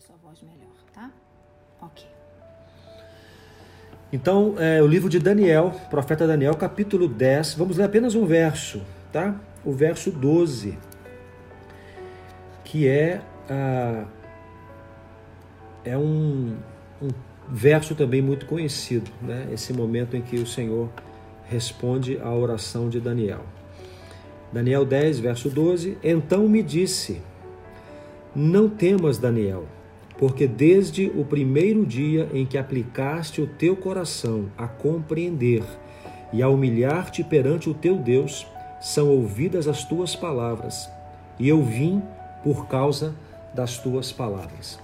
ouvir 0.00 0.06
sua 0.06 0.16
voz 0.16 0.42
melhor, 0.42 0.74
tá? 0.92 1.10
Ok. 1.80 2.06
Então, 4.12 4.54
é, 4.58 4.82
o 4.82 4.86
livro 4.86 5.08
de 5.08 5.18
Daniel, 5.18 5.72
profeta 5.88 6.26
Daniel, 6.26 6.54
capítulo 6.54 7.06
10. 7.06 7.54
Vamos 7.54 7.76
ler 7.76 7.84
apenas 7.84 8.14
um 8.14 8.26
verso, 8.26 8.82
tá? 9.12 9.38
O 9.64 9.72
verso 9.72 10.10
12, 10.10 10.76
que 12.64 12.88
é, 12.88 13.20
ah, 13.48 14.06
é 15.84 15.96
um, 15.96 16.56
um 17.00 17.08
verso 17.48 17.94
também 17.94 18.20
muito 18.20 18.46
conhecido, 18.46 19.10
né? 19.22 19.48
Esse 19.52 19.72
momento 19.72 20.16
em 20.16 20.22
que 20.22 20.36
o 20.36 20.46
Senhor 20.46 20.88
responde 21.44 22.18
à 22.20 22.32
oração 22.32 22.88
de 22.88 23.00
Daniel. 23.00 23.44
Daniel 24.52 24.84
10, 24.84 25.20
verso 25.20 25.48
12: 25.48 25.98
Então 26.02 26.48
me 26.48 26.62
disse: 26.62 27.22
Não 28.34 28.68
temas, 28.68 29.18
Daniel, 29.18 29.66
porque 30.20 30.46
desde 30.46 31.10
o 31.16 31.24
primeiro 31.24 31.86
dia 31.86 32.28
em 32.34 32.44
que 32.44 32.58
aplicaste 32.58 33.40
o 33.40 33.46
teu 33.46 33.74
coração 33.74 34.50
a 34.56 34.68
compreender 34.68 35.64
e 36.30 36.42
a 36.42 36.48
humilhar-te 36.48 37.24
perante 37.24 37.70
o 37.70 37.74
teu 37.74 37.96
Deus, 37.96 38.46
são 38.82 39.08
ouvidas 39.08 39.66
as 39.66 39.82
tuas 39.82 40.14
palavras, 40.14 40.90
e 41.38 41.48
eu 41.48 41.62
vim 41.62 42.02
por 42.44 42.68
causa 42.68 43.14
das 43.54 43.78
tuas 43.78 44.12
palavras. 44.12 44.78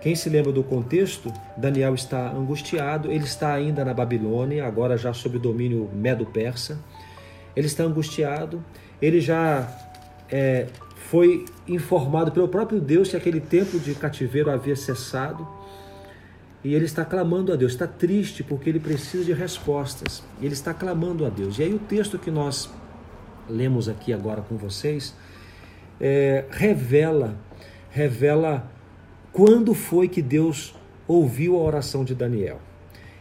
Quem 0.00 0.16
se 0.16 0.28
lembra 0.28 0.50
do 0.50 0.64
contexto, 0.64 1.32
Daniel 1.56 1.94
está 1.94 2.32
angustiado, 2.32 3.12
ele 3.12 3.24
está 3.24 3.54
ainda 3.54 3.84
na 3.84 3.94
Babilônia, 3.94 4.66
agora 4.66 4.98
já 4.98 5.12
sob 5.12 5.36
o 5.36 5.40
domínio 5.40 5.88
medo-persa. 5.94 6.78
Ele 7.54 7.66
está 7.66 7.84
angustiado, 7.84 8.64
ele 9.00 9.20
já 9.20 9.68
é, 10.28 10.66
foi 11.10 11.44
informado 11.66 12.30
pelo 12.30 12.46
próprio 12.46 12.80
Deus 12.80 13.08
que 13.08 13.16
aquele 13.16 13.40
tempo 13.40 13.80
de 13.80 13.96
cativeiro 13.96 14.48
havia 14.48 14.76
cessado. 14.76 15.46
E 16.62 16.72
ele 16.72 16.84
está 16.84 17.04
clamando 17.04 17.52
a 17.52 17.56
Deus, 17.56 17.72
está 17.72 17.86
triste 17.86 18.44
porque 18.44 18.70
ele 18.70 18.78
precisa 18.78 19.24
de 19.24 19.32
respostas. 19.32 20.22
Ele 20.40 20.52
está 20.52 20.72
clamando 20.72 21.26
a 21.26 21.28
Deus. 21.28 21.58
E 21.58 21.64
aí 21.64 21.74
o 21.74 21.80
texto 21.80 22.16
que 22.16 22.30
nós 22.30 22.70
lemos 23.48 23.88
aqui 23.88 24.12
agora 24.12 24.40
com 24.40 24.56
vocês 24.56 25.12
é, 26.00 26.44
revela, 26.48 27.36
revela 27.90 28.70
quando 29.32 29.74
foi 29.74 30.06
que 30.06 30.22
Deus 30.22 30.76
ouviu 31.08 31.56
a 31.56 31.60
oração 31.60 32.04
de 32.04 32.14
Daniel? 32.14 32.60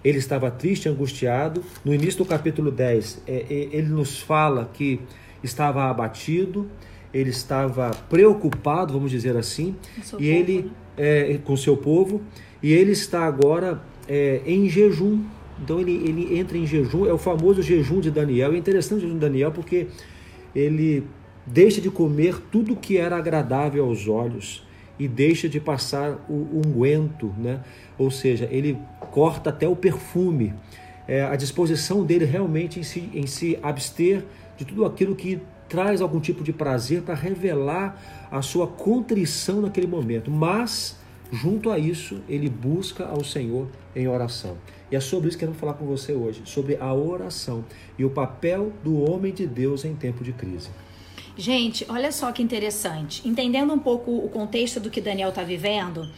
Ele 0.04 0.20
estava 0.20 0.52
triste, 0.52 0.88
angustiado. 0.88 1.64
No 1.84 1.92
início 1.92 2.20
do 2.20 2.26
capítulo 2.26 2.70
10, 2.70 3.24
é, 3.26 3.34
é, 3.34 3.54
ele 3.72 3.90
nos 3.90 4.20
fala 4.20 4.70
que 4.72 5.02
estava 5.44 5.90
abatido, 5.90 6.70
ele 7.14 7.30
estava 7.30 7.92
preocupado, 8.10 8.94
vamos 8.94 9.12
dizer 9.12 9.36
assim, 9.36 9.76
e 9.98 10.02
povo, 10.02 10.24
ele 10.24 10.62
né? 10.62 10.70
é, 10.98 11.40
com 11.44 11.58
seu 11.58 11.76
povo, 11.76 12.22
e 12.62 12.74
ele 12.74 12.92
está 12.92 13.26
agora 13.26 13.82
é, 14.08 14.42
em 14.46 14.70
jejum. 14.70 15.24
Então 15.62 15.80
ele, 15.80 15.92
ele 15.92 16.40
entra 16.40 16.58
em 16.58 16.66
jejum, 16.66 17.06
é 17.06 17.14
o 17.14 17.18
famoso 17.18 17.62
jejum 17.62 18.00
de 18.00 18.12
Daniel. 18.12 18.54
É 18.54 18.58
interessante 18.58 19.00
o 19.00 19.02
jejum 19.02 19.16
de 19.16 19.20
Daniel 19.20 19.52
porque 19.52 19.88
ele 20.56 21.04
deixa 21.46 21.82
de 21.82 21.90
comer 21.90 22.40
tudo 22.52 22.76
que 22.76 22.98
era 22.98 23.18
agradável 23.18 23.86
aos 23.86 24.08
olhos 24.08 24.66
e 24.98 25.08
deixa 25.08 25.48
de 25.48 25.60
passar 25.60 26.26
o 26.30 26.62
unguento, 26.66 27.34
né? 27.38 27.62
ou 27.98 28.12
seja, 28.12 28.48
ele 28.52 28.78
corta 29.12 29.50
até 29.50 29.68
o 29.68 29.76
perfume. 29.76 30.54
É, 31.08 31.24
a 31.24 31.36
disposição 31.36 32.06
dele 32.06 32.26
realmente 32.26 32.80
em 32.80 32.84
se, 32.84 33.10
em 33.14 33.26
se 33.26 33.58
abster 33.64 34.24
de 34.58 34.66
tudo 34.66 34.86
aquilo 34.86 35.16
que 35.16 35.40
traz 35.70 36.02
algum 36.02 36.20
tipo 36.20 36.44
de 36.44 36.52
prazer 36.52 37.04
para 37.04 37.14
revelar 37.14 38.28
a 38.32 38.42
sua 38.42 38.68
contrição 38.68 39.62
naquele 39.62 39.88
momento. 39.88 40.32
Mas, 40.32 40.98
junto 41.32 41.70
a 41.70 41.78
isso, 41.78 42.22
ele 42.28 42.50
busca 42.50 43.06
ao 43.06 43.24
Senhor 43.24 43.68
em 43.96 44.08
oração. 44.08 44.58
E 44.92 44.96
é 44.96 45.00
sobre 45.00 45.30
isso 45.30 45.38
que 45.38 45.46
eu 45.46 45.50
quero 45.50 45.60
falar 45.60 45.74
com 45.74 45.86
você 45.86 46.14
hoje, 46.14 46.42
sobre 46.46 46.76
a 46.78 46.94
oração 46.94 47.64
e 47.98 48.04
o 48.04 48.10
papel 48.10 48.74
do 48.84 49.00
homem 49.04 49.32
de 49.32 49.46
Deus 49.46 49.86
em 49.86 49.96
tempo 49.96 50.24
de 50.24 50.34
crise. 50.34 50.70
Gente, 51.38 51.86
olha 51.88 52.12
só 52.12 52.32
que 52.32 52.42
interessante. 52.42 53.26
Entendendo 53.28 53.72
um 53.72 53.80
pouco 53.80 54.12
o 54.12 54.28
contexto 54.30 54.80
do 54.80 54.90
que 54.90 55.00
Daniel 55.00 55.30
está 55.30 55.44
vivendo, 55.44 56.10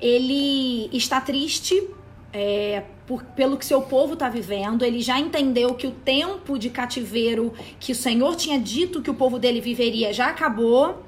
ele 0.00 0.88
está 0.92 1.20
triste 1.20 1.86
é, 2.32 2.84
por, 3.06 3.22
pelo 3.22 3.56
que 3.56 3.64
seu 3.66 3.82
povo 3.82 4.14
está 4.14 4.28
vivendo. 4.28 4.84
Ele 4.84 5.00
já 5.00 5.18
entendeu 5.18 5.74
que 5.74 5.86
o 5.86 5.90
tempo 5.90 6.58
de 6.58 6.70
cativeiro 6.70 7.52
que 7.78 7.92
o 7.92 7.94
Senhor 7.94 8.36
tinha 8.36 8.58
dito 8.58 9.02
que 9.02 9.10
o 9.10 9.14
povo 9.14 9.38
dele 9.38 9.60
viveria 9.60 10.12
já 10.12 10.28
acabou. 10.28 11.02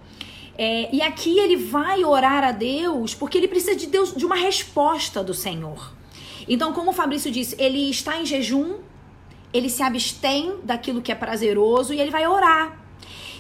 É, 0.57 0.95
e 0.95 1.01
aqui 1.01 1.39
ele 1.39 1.57
vai 1.57 2.05
orar 2.05 2.45
a 2.45 2.53
Deus 2.53 3.15
porque 3.15 3.39
ele 3.39 3.49
precisa 3.49 3.75
de 3.75 3.87
Deus 3.87 4.15
de 4.15 4.25
uma 4.27 4.37
resposta 4.37 5.23
do 5.23 5.33
Senhor. 5.33 5.93
Então, 6.49 6.73
como 6.73 6.91
o 6.91 6.95
Fabrício 6.95 7.31
disse, 7.31 7.57
ele 7.59 7.89
está 7.89 8.21
em 8.21 8.27
jejum, 8.27 8.79
ele 9.53 9.71
se 9.71 9.83
abstém 9.83 10.57
daquilo 10.65 11.01
que 11.01 11.13
é 11.13 11.15
prazeroso 11.15 11.95
e 11.95 12.01
ele 12.01 12.11
vai 12.11 12.27
orar. 12.27 12.81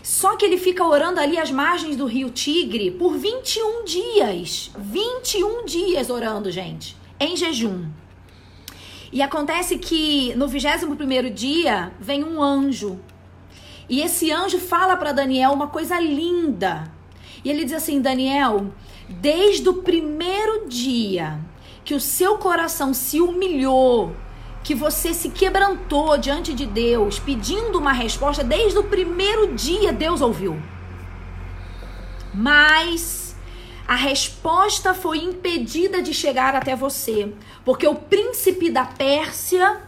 Só 0.03 0.37
que 0.37 0.45
ele 0.45 0.59
fica 0.59 0.85
orando 0.85 1.21
ali 1.21 1.39
às 1.39 1.51
margens 1.51 1.97
do 1.97 2.07
rio 2.07 2.31
Tigre 2.31 2.91
por 2.91 3.17
21 3.17 3.85
dias. 3.85 4.71
21 4.77 5.65
dias 5.65 6.11
orando, 6.11 6.51
gente, 6.51 6.97
em 7.23 7.37
jejum. 7.37 7.87
E 9.13 9.21
acontece 9.21 9.79
que 9.79 10.35
no 10.37 10.49
21 10.49 11.33
dia 11.33 11.93
vem 12.01 12.25
um 12.25 12.43
anjo. 12.43 12.99
E 13.89 14.01
esse 14.01 14.31
anjo 14.31 14.59
fala 14.59 14.97
para 14.97 15.13
Daniel 15.13 15.53
uma 15.53 15.69
coisa 15.69 16.01
linda. 16.01 16.85
E 17.45 17.51
ele 17.51 17.65
diz 17.65 17.75
assim: 17.75 18.01
Daniel, 18.01 18.73
desde 19.09 19.69
o 19.69 19.75
primeiro 19.83 20.67
dia 20.67 21.39
que 21.85 21.95
o 21.95 22.01
seu 22.01 22.39
coração 22.39 22.95
se 22.95 23.21
humilhou 23.21 24.15
que 24.63 24.75
você 24.75 25.13
se 25.13 25.29
quebrantou 25.29 26.17
diante 26.17 26.55
de 26.55 26.65
Deus, 26.65 27.19
pedindo 27.19 27.79
uma 27.79 27.93
resposta, 27.93 28.45
desde 28.45 28.79
o 28.79 28.85
primeiro 28.85 29.55
dia 29.55 29.93
Deus 29.93 30.21
ouviu. 30.21 30.57
Mas 32.33 33.22
a 33.93 33.95
resposta 33.95 34.95
foi 34.95 35.19
impedida 35.19 36.01
de 36.01 36.15
chegar 36.15 36.55
até 36.55 36.75
você, 36.75 37.31
porque 37.63 37.87
o 37.87 37.95
príncipe 37.95 38.71
da 38.71 38.87
Pérsia 38.87 39.83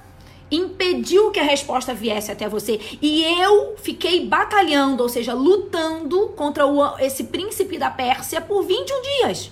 impediu 0.50 1.30
que 1.30 1.40
a 1.40 1.42
resposta 1.42 1.94
viesse 1.94 2.30
até 2.30 2.46
você. 2.46 2.78
E 3.00 3.24
eu 3.40 3.76
fiquei 3.78 4.26
batalhando, 4.26 5.02
ou 5.02 5.08
seja, 5.08 5.32
lutando 5.32 6.28
contra 6.36 6.66
o, 6.66 6.98
esse 6.98 7.24
príncipe 7.24 7.78
da 7.78 7.90
Pérsia 7.90 8.42
por 8.42 8.62
21 8.62 9.00
dias. 9.00 9.50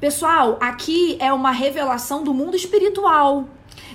Pessoal, 0.00 0.58
aqui 0.60 1.16
é 1.20 1.32
uma 1.32 1.52
revelação 1.52 2.24
do 2.24 2.34
mundo 2.34 2.56
espiritual 2.56 3.46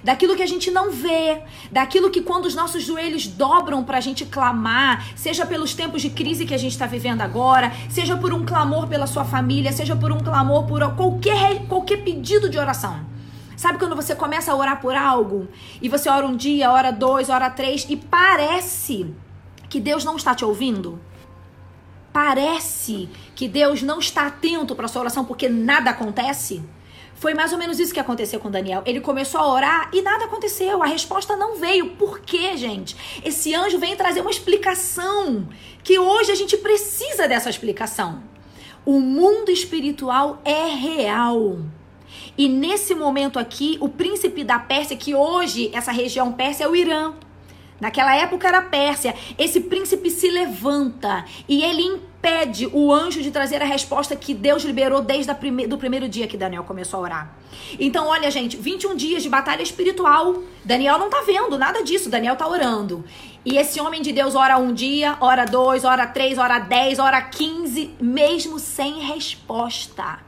daquilo 0.05 0.35
que 0.35 0.43
a 0.43 0.47
gente 0.47 0.69
não 0.69 0.91
vê, 0.91 1.41
daquilo 1.71 2.11
que 2.11 2.21
quando 2.21 2.45
os 2.45 2.53
nossos 2.53 2.83
joelhos 2.83 3.25
dobram 3.25 3.83
para 3.83 3.97
a 3.97 4.01
gente 4.01 4.23
clamar, 4.23 5.03
seja 5.15 5.47
pelos 5.47 5.73
tempos 5.73 5.99
de 5.99 6.11
crise 6.11 6.45
que 6.45 6.53
a 6.53 6.59
gente 6.59 6.73
está 6.73 6.85
vivendo 6.85 7.21
agora, 7.21 7.73
seja 7.89 8.15
por 8.15 8.31
um 8.31 8.45
clamor 8.45 8.85
pela 8.87 9.07
sua 9.07 9.25
família, 9.25 9.71
seja 9.71 9.95
por 9.95 10.11
um 10.11 10.19
clamor 10.19 10.67
por 10.67 10.79
qualquer, 10.95 11.65
qualquer 11.67 12.03
pedido 12.03 12.47
de 12.47 12.59
oração. 12.59 13.03
Sabe 13.57 13.79
quando 13.79 13.95
você 13.95 14.13
começa 14.13 14.51
a 14.51 14.55
orar 14.55 14.79
por 14.79 14.95
algo 14.95 15.47
e 15.81 15.89
você 15.89 16.07
ora 16.07 16.27
um 16.27 16.35
dia, 16.35 16.71
ora 16.71 16.91
dois, 16.91 17.27
ora 17.27 17.49
três 17.49 17.87
e 17.89 17.97
parece 17.97 19.11
que 19.67 19.79
Deus 19.79 20.05
não 20.05 20.17
está 20.17 20.35
te 20.35 20.45
ouvindo? 20.45 21.01
Parece 22.13 23.09
que 23.33 23.47
Deus 23.47 23.81
não 23.81 23.97
está 23.97 24.27
atento 24.27 24.75
para 24.75 24.87
sua 24.87 25.01
oração 25.01 25.25
porque 25.25 25.49
nada 25.49 25.89
acontece? 25.89 26.61
Foi 27.15 27.33
mais 27.33 27.53
ou 27.53 27.57
menos 27.57 27.79
isso 27.79 27.93
que 27.93 27.99
aconteceu 27.99 28.39
com 28.39 28.51
Daniel. 28.51 28.83
Ele 28.85 28.99
começou 28.99 29.39
a 29.39 29.51
orar 29.51 29.89
e 29.93 30.01
nada 30.01 30.25
aconteceu. 30.25 30.83
A 30.83 30.85
resposta 30.85 31.35
não 31.35 31.55
veio. 31.55 31.91
Por 31.91 32.19
quê, 32.19 32.55
gente? 32.57 32.95
Esse 33.23 33.55
anjo 33.55 33.79
vem 33.79 33.95
trazer 33.95 34.21
uma 34.21 34.29
explicação 34.29 35.47
que 35.83 35.97
hoje 35.97 36.31
a 36.31 36.35
gente 36.35 36.57
precisa 36.57 37.27
dessa 37.27 37.49
explicação. 37.49 38.21
O 38.85 38.99
mundo 38.99 39.49
espiritual 39.49 40.41
é 40.43 40.65
real. 40.65 41.59
E 42.37 42.49
nesse 42.49 42.93
momento 42.93 43.39
aqui, 43.39 43.77
o 43.79 43.87
príncipe 43.87 44.43
da 44.43 44.59
Pérsia, 44.59 44.97
que 44.97 45.15
hoje 45.15 45.71
essa 45.73 45.91
região 45.91 46.33
Pérsia 46.33 46.65
é 46.65 46.67
o 46.67 46.75
Irã. 46.75 47.13
Naquela 47.79 48.15
época 48.15 48.47
era 48.47 48.61
Pérsia. 48.61 49.15
Esse 49.37 49.61
príncipe 49.61 50.09
se 50.09 50.29
levanta 50.29 51.25
e 51.47 51.63
ele 51.63 52.01
impede 52.25 52.67
o 52.73 52.91
anjo 52.91 53.21
de 53.21 53.29
trazer 53.29 53.61
a 53.61 53.65
resposta 53.65 54.15
que 54.15 54.33
Deus 54.33 54.63
liberou 54.63 54.99
desde 54.99 55.31
o 55.31 55.35
prime 55.35 55.67
do 55.67 55.77
primeiro 55.77 56.09
dia 56.09 56.25
que 56.25 56.35
Daniel 56.35 56.63
começou 56.63 56.99
a 56.99 57.03
orar. 57.03 57.37
Então, 57.79 58.07
olha, 58.07 58.31
gente, 58.31 58.57
21 58.57 58.95
dias 58.95 59.21
de 59.21 59.29
batalha 59.29 59.61
espiritual. 59.61 60.41
Daniel 60.63 60.97
não 60.97 61.07
tá 61.07 61.21
vendo 61.21 61.55
nada 61.55 61.83
disso, 61.83 62.09
Daniel 62.09 62.35
tá 62.35 62.47
orando. 62.47 63.05
E 63.45 63.57
esse 63.57 63.79
homem 63.79 64.01
de 64.01 64.11
Deus 64.11 64.33
ora 64.33 64.57
um 64.57 64.73
dia, 64.73 65.17
ora 65.21 65.45
dois, 65.45 65.85
ora 65.85 66.07
três, 66.07 66.39
ora 66.39 66.57
dez, 66.57 66.97
ora 66.97 67.21
quinze, 67.21 67.91
mesmo 68.01 68.57
sem 68.57 69.01
resposta. 69.01 70.19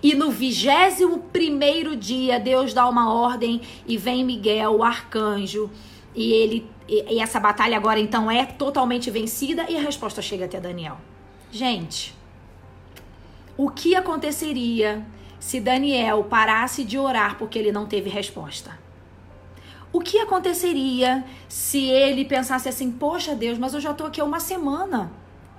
E 0.00 0.14
no 0.14 0.30
vigésimo 0.30 1.18
primeiro 1.32 1.96
dia, 1.96 2.38
Deus 2.38 2.72
dá 2.72 2.88
uma 2.88 3.12
ordem 3.12 3.62
e 3.84 3.96
vem 3.96 4.24
Miguel, 4.24 4.76
o 4.76 4.84
arcanjo, 4.84 5.68
e 6.14 6.32
ele 6.32 6.70
e 6.88 7.18
essa 7.18 7.40
batalha 7.40 7.76
agora 7.76 7.98
então 7.98 8.30
é 8.30 8.46
totalmente 8.46 9.10
vencida 9.10 9.66
e 9.68 9.76
a 9.76 9.80
resposta 9.80 10.22
chega 10.22 10.44
até 10.44 10.60
Daniel. 10.60 10.98
Gente, 11.50 12.14
O 13.58 13.70
que 13.70 13.94
aconteceria 13.94 15.06
se 15.40 15.60
Daniel 15.60 16.24
parasse 16.24 16.84
de 16.84 16.98
orar 16.98 17.38
porque 17.38 17.58
ele 17.58 17.72
não 17.72 17.86
teve 17.86 18.10
resposta? 18.10 18.78
O 19.92 20.00
que 20.00 20.18
aconteceria 20.18 21.24
se 21.48 21.86
ele 21.86 22.24
pensasse 22.26 22.68
assim: 22.68 22.90
Poxa, 22.92 23.34
Deus, 23.34 23.56
mas 23.58 23.72
eu 23.72 23.80
já 23.80 23.92
estou 23.92 24.06
aqui 24.06 24.20
há 24.20 24.24
uma 24.24 24.40
semana 24.40 25.10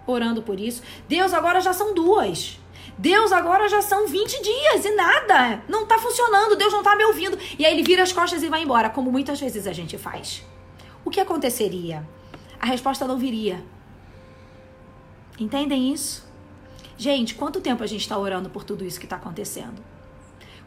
orando 0.05 0.43
por 0.43 0.59
isso. 0.59 0.83
Deus, 1.07 1.33
agora 1.33 1.59
já 1.59 1.73
são 1.73 1.95
duas. 1.95 2.59
Deus, 2.99 3.31
agora 3.31 3.67
já 3.67 3.81
são 3.81 4.07
20 4.07 4.43
dias 4.43 4.85
e 4.85 4.95
nada. 4.95 5.63
Não 5.67 5.83
está 5.83 5.97
funcionando. 5.97 6.55
Deus 6.55 6.71
não 6.71 6.79
está 6.79 6.95
me 6.95 7.03
ouvindo. 7.05 7.37
E 7.57 7.65
aí 7.65 7.73
ele 7.73 7.83
vira 7.83 8.03
as 8.03 8.11
costas 8.11 8.43
e 8.43 8.49
vai 8.49 8.61
embora, 8.61 8.89
como 8.89 9.11
muitas 9.11 9.39
vezes 9.39 9.65
a 9.65 9.73
gente 9.73 9.97
faz. 9.97 10.43
O 11.03 11.09
que 11.09 11.19
aconteceria? 11.19 12.07
A 12.59 12.65
resposta 12.67 13.07
não 13.07 13.17
viria. 13.17 13.63
Entendem 15.39 15.93
isso? 15.93 16.25
Gente, 16.97 17.35
quanto 17.35 17.61
tempo 17.61 17.83
a 17.83 17.87
gente 17.87 18.01
está 18.01 18.17
orando 18.17 18.49
por 18.49 18.63
tudo 18.63 18.83
isso 18.83 18.99
que 18.99 19.05
está 19.05 19.17
acontecendo? 19.17 19.81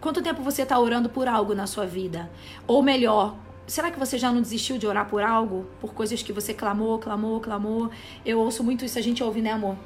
Quanto 0.01 0.23
tempo 0.23 0.43
você 0.43 0.63
está 0.63 0.79
orando 0.79 1.09
por 1.09 1.27
algo 1.27 1.55
na 1.55 1.67
sua 1.67 1.87
vida? 1.87 2.31
Ou 2.67 2.83
melhor, 2.83 3.37
será 3.67 3.91
que 3.91 3.99
você 3.99 4.17
já 4.17 4.33
não 4.33 4.41
desistiu 4.41 4.79
de 4.79 4.87
orar 4.87 5.09
por 5.09 5.23
algo? 5.23 5.67
Por 5.81 5.93
coisas 5.93 6.23
que 6.23 6.33
você 6.33 6.55
clamou, 6.55 6.99
clamou, 6.99 7.41
clamou? 7.41 7.91
Eu 8.25 8.39
ouço 8.39 8.63
muito 8.63 8.85
isso, 8.85 8.99
a 8.99 9.03
gente 9.03 9.23
ouve, 9.23 9.43
né, 9.43 9.53
amor? 9.53 9.77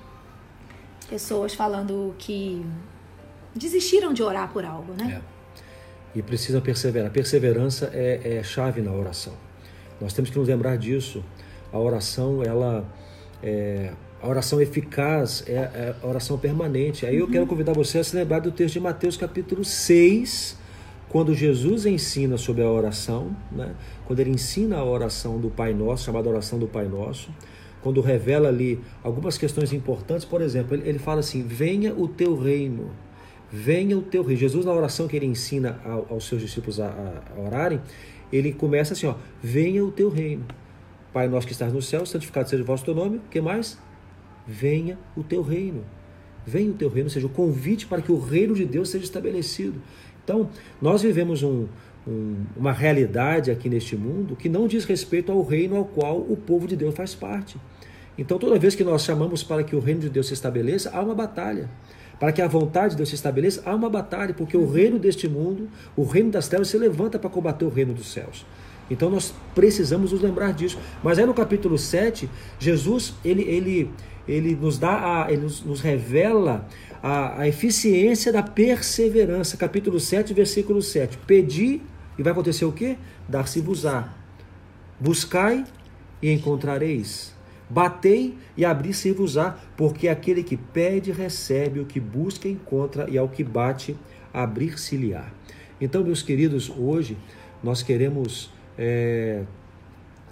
Pessoas 1.08 1.54
falando 1.54 2.14
que 2.18 2.64
desistiram 3.54 4.12
de 4.12 4.22
orar 4.22 4.52
por 4.52 4.64
algo, 4.64 4.92
né? 4.92 5.20
É. 5.20 6.18
E 6.18 6.22
precisa 6.22 6.60
perseverar. 6.60 7.10
Perseverança 7.10 7.90
é, 7.92 8.38
é 8.38 8.42
chave 8.42 8.80
na 8.80 8.92
oração. 8.92 9.34
Nós 10.00 10.12
temos 10.12 10.30
que 10.30 10.38
nos 10.38 10.46
lembrar 10.46 10.76
disso. 10.76 11.24
A 11.72 11.78
oração, 11.78 12.42
ela 12.42 12.86
é, 13.42 13.92
a 14.24 14.28
oração 14.28 14.58
eficaz 14.58 15.44
é, 15.46 15.52
é 15.52 15.94
a 16.02 16.06
oração 16.06 16.38
permanente. 16.38 17.04
Aí 17.04 17.16
eu 17.16 17.28
quero 17.28 17.46
convidar 17.46 17.74
você 17.74 17.98
a 17.98 18.04
se 18.04 18.16
lembrar 18.16 18.38
do 18.38 18.50
texto 18.50 18.72
de 18.72 18.80
Mateus 18.80 19.18
capítulo 19.18 19.62
6, 19.62 20.56
quando 21.10 21.34
Jesus 21.34 21.84
ensina 21.84 22.38
sobre 22.38 22.62
a 22.62 22.70
oração, 22.70 23.36
né? 23.52 23.74
quando 24.06 24.20
ele 24.20 24.30
ensina 24.30 24.78
a 24.78 24.84
oração 24.84 25.38
do 25.38 25.50
Pai 25.50 25.74
Nosso, 25.74 26.06
chamada 26.06 26.26
oração 26.26 26.58
do 26.58 26.66
Pai 26.66 26.88
Nosso, 26.88 27.28
quando 27.82 28.00
revela 28.00 28.48
ali 28.48 28.80
algumas 29.02 29.36
questões 29.36 29.74
importantes, 29.74 30.24
por 30.24 30.40
exemplo, 30.40 30.74
ele, 30.74 30.98
fala 30.98 31.20
assim: 31.20 31.42
venha 31.42 31.92
o 31.92 32.08
teu 32.08 32.34
reino, 32.34 32.92
venha 33.52 33.98
o 33.98 34.00
teu 34.00 34.22
reino. 34.22 34.40
Jesus, 34.40 34.64
na 34.64 34.72
oração 34.72 35.06
que 35.06 35.16
ele 35.16 35.26
ensina 35.26 35.78
aos 36.08 36.26
seus 36.26 36.40
discípulos 36.40 36.80
a, 36.80 37.22
orarem, 37.36 37.78
ele 38.32 38.54
começa 38.54 38.94
assim: 38.94 39.06
ó, 39.06 39.16
venha 39.42 39.84
o 39.84 39.92
teu 39.92 40.08
reino. 40.08 40.46
Pai 41.12 41.28
nosso 41.28 41.46
que 41.46 41.52
estás 41.52 41.74
no 41.74 41.82
céu, 41.82 42.06
santificado 42.06 42.48
seja 42.48 42.62
o 42.62 42.66
vosso 42.66 42.86
teu 42.86 42.94
nome. 42.94 43.20
Que 43.30 43.38
mais? 43.38 43.78
Venha 44.46 44.98
o 45.16 45.22
teu 45.22 45.42
reino. 45.42 45.84
Venha 46.46 46.70
o 46.70 46.74
teu 46.74 46.88
reino, 46.88 47.06
ou 47.06 47.10
seja, 47.10 47.26
o 47.26 47.30
convite 47.30 47.86
para 47.86 48.02
que 48.02 48.12
o 48.12 48.18
reino 48.18 48.54
de 48.54 48.64
Deus 48.64 48.90
seja 48.90 49.04
estabelecido. 49.04 49.80
Então, 50.22 50.48
nós 50.80 51.02
vivemos 51.02 51.42
um, 51.42 51.66
um, 52.06 52.36
uma 52.56 52.72
realidade 52.72 53.50
aqui 53.50 53.68
neste 53.68 53.96
mundo 53.96 54.36
que 54.36 54.48
não 54.48 54.68
diz 54.68 54.84
respeito 54.84 55.32
ao 55.32 55.42
reino 55.42 55.76
ao 55.76 55.84
qual 55.84 56.18
o 56.18 56.36
povo 56.36 56.66
de 56.66 56.76
Deus 56.76 56.94
faz 56.94 57.14
parte. 57.14 57.56
Então, 58.16 58.38
toda 58.38 58.58
vez 58.58 58.74
que 58.74 58.84
nós 58.84 59.02
chamamos 59.02 59.42
para 59.42 59.64
que 59.64 59.74
o 59.74 59.80
reino 59.80 60.00
de 60.00 60.08
Deus 60.08 60.28
se 60.28 60.34
estabeleça, 60.34 60.90
há 60.90 61.00
uma 61.00 61.14
batalha. 61.14 61.68
Para 62.20 62.30
que 62.30 62.40
a 62.40 62.46
vontade 62.46 62.90
de 62.90 62.98
Deus 62.98 63.08
se 63.08 63.16
estabeleça, 63.16 63.62
há 63.64 63.74
uma 63.74 63.90
batalha, 63.90 64.32
porque 64.32 64.56
o 64.56 64.70
reino 64.70 64.98
deste 64.98 65.28
mundo, 65.28 65.68
o 65.96 66.04
reino 66.04 66.30
das 66.30 66.46
trevas, 66.46 66.68
se 66.68 66.78
levanta 66.78 67.18
para 67.18 67.28
combater 67.28 67.64
o 67.64 67.68
reino 67.68 67.92
dos 67.92 68.12
céus. 68.12 68.46
Então 68.90 69.10
nós 69.10 69.34
precisamos 69.54 70.12
nos 70.12 70.20
lembrar 70.20 70.52
disso. 70.52 70.78
Mas 71.02 71.18
aí 71.18 71.26
no 71.26 71.34
capítulo 71.34 71.78
7, 71.78 72.28
Jesus, 72.58 73.14
ele, 73.24 73.42
ele, 73.42 73.90
ele 74.28 74.54
nos 74.54 74.78
dá, 74.78 75.24
a, 75.24 75.32
ele 75.32 75.42
nos, 75.42 75.62
nos 75.62 75.80
revela 75.80 76.66
a, 77.02 77.42
a, 77.42 77.48
eficiência 77.48 78.32
da 78.32 78.42
perseverança. 78.42 79.56
Capítulo 79.56 79.98
7, 79.98 80.34
versículo 80.34 80.82
7. 80.82 81.18
Pedi 81.26 81.80
e 82.18 82.22
vai 82.22 82.32
acontecer 82.32 82.64
o 82.64 82.72
quê? 82.72 82.96
Dar-se-vos-á. 83.28 84.14
Buscai 85.00 85.64
e 86.22 86.30
encontrareis. 86.30 87.34
Batei 87.68 88.36
e 88.56 88.64
abri-se-vos-á, 88.64 89.56
porque 89.76 90.06
aquele 90.06 90.42
que 90.42 90.56
pede 90.56 91.10
recebe, 91.10 91.80
o 91.80 91.86
que 91.86 91.98
busca 91.98 92.46
encontra, 92.46 93.08
e 93.08 93.16
ao 93.16 93.28
que 93.28 93.42
bate 93.42 93.96
abrir-se-lhe-á. 94.32 95.24
Então, 95.80 96.04
meus 96.04 96.22
queridos, 96.22 96.70
hoje 96.70 97.16
nós 97.62 97.82
queremos 97.82 98.53
é, 98.78 99.42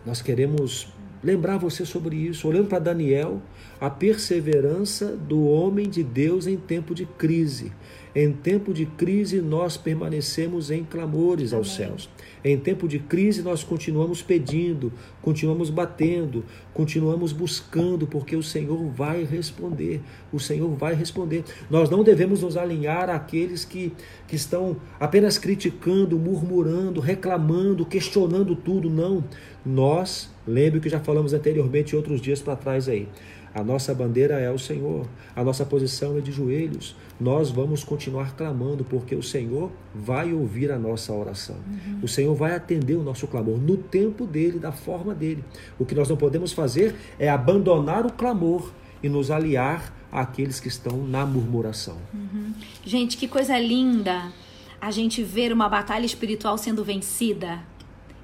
nós 0.04 0.20
queremos 0.22 0.88
lembrar 1.22 1.58
você 1.58 1.84
sobre 1.84 2.16
isso, 2.16 2.48
olhando 2.48 2.68
para 2.68 2.78
Daniel, 2.78 3.40
a 3.80 3.88
perseverança 3.88 5.16
do 5.16 5.44
homem 5.44 5.88
de 5.88 6.02
Deus 6.02 6.46
em 6.46 6.56
tempo 6.56 6.94
de 6.94 7.06
crise. 7.06 7.72
Em 8.14 8.30
tempo 8.30 8.74
de 8.74 8.84
crise, 8.84 9.40
nós 9.40 9.78
permanecemos 9.78 10.70
em 10.70 10.84
clamores 10.84 11.54
aos 11.54 11.74
céus. 11.74 12.10
Em 12.44 12.58
tempo 12.58 12.86
de 12.86 12.98
crise, 12.98 13.40
nós 13.40 13.64
continuamos 13.64 14.20
pedindo, 14.20 14.92
continuamos 15.22 15.70
batendo, 15.70 16.44
continuamos 16.74 17.32
buscando, 17.32 18.06
porque 18.06 18.36
o 18.36 18.42
Senhor 18.42 18.84
vai 18.90 19.24
responder. 19.24 20.02
O 20.30 20.38
Senhor 20.38 20.68
vai 20.76 20.94
responder. 20.94 21.42
Nós 21.70 21.88
não 21.88 22.04
devemos 22.04 22.42
nos 22.42 22.54
alinhar 22.54 23.08
àqueles 23.08 23.64
que, 23.64 23.92
que 24.28 24.36
estão 24.36 24.76
apenas 25.00 25.38
criticando, 25.38 26.18
murmurando, 26.18 27.00
reclamando, 27.00 27.86
questionando 27.86 28.54
tudo. 28.54 28.90
Não. 28.90 29.24
Nós, 29.64 30.30
lembre 30.46 30.78
o 30.78 30.82
que 30.82 30.88
já 30.88 31.00
falamos 31.00 31.32
anteriormente, 31.32 31.94
outros 31.96 32.20
dias 32.20 32.40
para 32.40 32.56
trás 32.56 32.88
aí. 32.88 33.08
A 33.54 33.62
nossa 33.62 33.94
bandeira 33.94 34.38
é 34.38 34.50
o 34.50 34.58
Senhor, 34.58 35.06
a 35.36 35.44
nossa 35.44 35.64
posição 35.64 36.16
é 36.16 36.20
de 36.20 36.32
joelhos. 36.32 36.96
Nós 37.20 37.50
vamos 37.50 37.84
continuar 37.84 38.34
clamando, 38.34 38.82
porque 38.82 39.14
o 39.14 39.22
Senhor 39.22 39.70
vai 39.94 40.32
ouvir 40.32 40.72
a 40.72 40.78
nossa 40.78 41.12
oração. 41.12 41.56
Uhum. 41.56 42.00
O 42.02 42.08
Senhor 42.08 42.34
vai 42.34 42.54
atender 42.54 42.94
o 42.94 43.02
nosso 43.02 43.26
clamor 43.26 43.58
no 43.58 43.76
tempo 43.76 44.26
dele, 44.26 44.58
da 44.58 44.72
forma 44.72 45.14
dele. 45.14 45.44
O 45.78 45.84
que 45.84 45.94
nós 45.94 46.08
não 46.08 46.16
podemos 46.16 46.52
fazer 46.52 46.94
é 47.18 47.28
abandonar 47.28 48.06
o 48.06 48.12
clamor 48.12 48.72
e 49.02 49.08
nos 49.08 49.30
aliar 49.30 49.94
àqueles 50.10 50.58
que 50.58 50.68
estão 50.68 51.06
na 51.06 51.26
murmuração. 51.26 51.98
Uhum. 52.14 52.54
Gente, 52.84 53.18
que 53.18 53.28
coisa 53.28 53.58
linda 53.58 54.32
a 54.80 54.90
gente 54.90 55.22
ver 55.22 55.52
uma 55.52 55.68
batalha 55.68 56.06
espiritual 56.06 56.56
sendo 56.56 56.82
vencida 56.82 57.60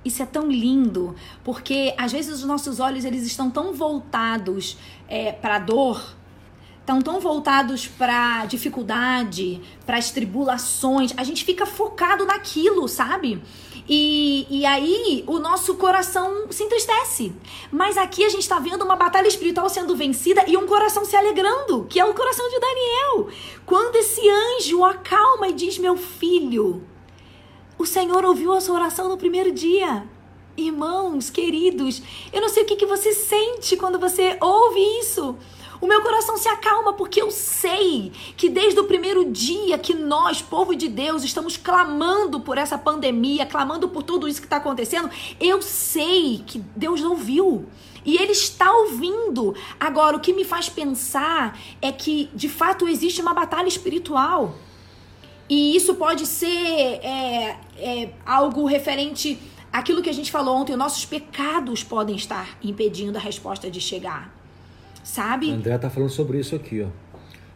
isso 0.05 0.23
é 0.23 0.27
tão 0.27 0.50
lindo, 0.50 1.15
porque 1.45 1.95
às 1.99 2.12
vezes 2.12 2.39
os 2.39 2.45
nossos 2.45 2.81
olhos 2.81 3.05
eles 3.05 3.25
estão 3.27 3.50
tão 3.50 3.73
voltados 3.73 4.77
é, 5.09 5.33
para 5.33 5.56
a 5.56 5.59
dor, 5.59 6.17
estão 6.81 7.03
tão 7.03 7.21
voltados 7.21 7.87
para 7.87 8.47
dificuldade, 8.47 9.61
para 9.85 9.99
as 9.99 10.11
tribulações. 10.11 11.12
A 11.17 11.25
gente 11.25 11.45
fica 11.45 11.67
focado 11.67 12.25
naquilo, 12.25 12.88
sabe? 12.88 13.43
E, 13.88 14.47
e 14.50 14.67
aí 14.67 15.25
o 15.26 15.38
nosso 15.38 15.75
coração 15.76 16.47
se 16.50 16.62
entristece. 16.62 17.33
Mas 17.71 17.97
aqui 17.97 18.25
a 18.25 18.28
gente 18.28 18.43
está 18.43 18.59
vendo 18.59 18.85
uma 18.85 18.97
batalha 18.97 19.28
espiritual 19.28 19.69
sendo 19.69 19.97
vencida 19.97 20.45
e 20.47 20.57
um 20.57 20.67
coração 20.67 21.05
se 21.05 21.17
alegrando, 21.17 21.87
que 21.88 21.99
é 21.99 22.05
o 22.05 22.14
coração 22.14 22.49
de 22.49 22.59
Daniel. 22.59 23.28
Quando 23.67 23.97
esse 23.97 24.23
anjo 24.28 24.85
acalma 24.85 25.49
e 25.49 25.52
diz: 25.52 25.78
Meu 25.78 25.97
filho, 25.97 26.83
o 27.78 27.87
Senhor 27.87 28.25
ouviu 28.25 28.52
a 28.52 28.61
sua 28.61 28.75
oração 28.75 29.08
no 29.08 29.16
primeiro 29.16 29.52
dia. 29.52 30.04
Irmãos, 30.56 31.30
queridos, 31.30 32.02
eu 32.32 32.40
não 32.40 32.49
sei 32.49 32.64
o 32.64 32.66
que, 32.66 32.75
que 32.75 32.87
você 32.87 33.12
sente 33.12 33.76
quando 33.76 33.99
você 33.99 34.37
ouve 34.40 34.80
isso. 34.99 35.37
O 35.80 35.87
meu 35.87 36.02
coração 36.02 36.37
se 36.37 36.49
acalma 36.49 36.94
porque 36.94 37.23
eu 37.23 37.30
sei 37.30 38.11
que 38.37 38.49
desde 38.49 38.80
o 38.80 38.85
primeiro 38.85 39.25
dia 39.30 39.78
que 39.78 39.94
nós, 39.94 40.42
povo 40.42 40.75
de 40.75 40.88
Deus, 40.88 41.23
estamos 41.23 41.56
clamando 41.56 42.40
por 42.40 42.58
essa 42.58 42.76
pandemia, 42.76 43.47
clamando 43.47 43.88
por 43.88 44.02
tudo 44.02 44.26
isso 44.26 44.40
que 44.40 44.47
está 44.47 44.56
acontecendo, 44.56 45.08
eu 45.38 45.62
sei 45.62 46.42
que 46.44 46.58
Deus 46.75 47.00
ouviu. 47.04 47.66
E 48.04 48.16
Ele 48.16 48.32
está 48.32 48.73
ouvindo. 48.73 49.54
Agora, 49.78 50.16
o 50.16 50.20
que 50.20 50.32
me 50.32 50.44
faz 50.44 50.68
pensar 50.68 51.56
é 51.80 51.92
que, 51.92 52.28
de 52.35 52.49
fato, 52.49 52.88
existe 52.88 53.20
uma 53.20 53.35
batalha 53.35 53.68
espiritual. 53.68 54.56
E 55.49 55.76
isso 55.76 55.95
pode 55.95 56.26
ser 56.26 56.47
é, 56.47 57.57
é, 57.78 58.11
algo 58.26 58.67
referente 58.67 59.38
àquilo 59.73 60.02
que 60.02 60.11
a 60.11 60.12
gente 60.12 60.31
falou 60.31 60.57
ontem. 60.57 60.76
Nossos 60.76 61.05
pecados 61.05 61.83
podem 61.83 62.17
estar 62.17 62.59
impedindo 62.62 63.17
a 63.17 63.21
resposta 63.21 63.71
de 63.71 63.81
chegar. 63.81 64.35
Sabe? 65.02 65.50
André 65.50 65.75
está 65.75 65.88
falando 65.88 66.11
sobre 66.11 66.38
isso 66.38 66.55
aqui, 66.55 66.83
ó. 66.83 66.88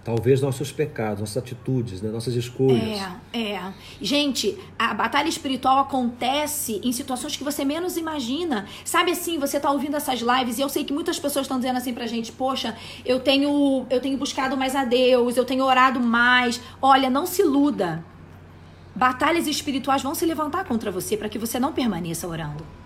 Talvez 0.04 0.40
nossos 0.40 0.73
pecados, 0.73 1.21
nossas 1.21 1.37
atitudes, 1.37 2.02
né? 2.02 2.11
nossas 2.11 2.35
escolhas. 2.35 3.00
É, 3.32 3.52
é. 3.52 3.73
Gente, 4.00 4.59
a 4.76 4.92
batalha 4.92 5.28
espiritual 5.28 5.78
acontece 5.78 6.80
em 6.82 6.90
situações 6.90 7.37
que 7.37 7.44
você 7.44 7.64
menos 7.64 7.97
imagina. 7.97 8.66
Sabe 8.85 9.12
assim, 9.12 9.38
você 9.38 9.61
tá 9.61 9.71
ouvindo 9.71 9.97
essas 9.97 10.21
lives 10.21 10.59
e 10.59 10.61
eu 10.61 10.68
sei 10.68 10.82
que 10.82 10.92
muitas 10.92 11.21
pessoas 11.21 11.44
estão 11.44 11.56
dizendo 11.56 11.76
assim 11.76 11.94
pra 11.94 12.09
gente, 12.09 12.32
poxa, 12.32 12.76
eu 13.04 13.21
tenho, 13.21 13.87
eu 13.88 14.00
tenho 14.00 14.18
buscado 14.18 14.56
mais 14.56 14.75
a 14.75 14.85
Deus, 14.85 15.37
eu 15.37 15.44
tenho 15.44 15.64
orado 15.64 16.00
mais. 16.00 16.61
Olha, 16.80 17.09
não 17.09 17.25
se 17.25 17.42
iluda. 17.42 18.04
Batalhas 18.97 19.47
espirituais 19.47 20.02
vão 20.02 20.16
se 20.16 20.26
levantar 20.26 20.64
contra 20.64 20.90
você 20.90 21.16
para 21.16 21.28
que 21.28 21.38
você 21.38 21.61
não 21.61 21.73
permaneça 21.73 22.26
orando. 22.26 22.81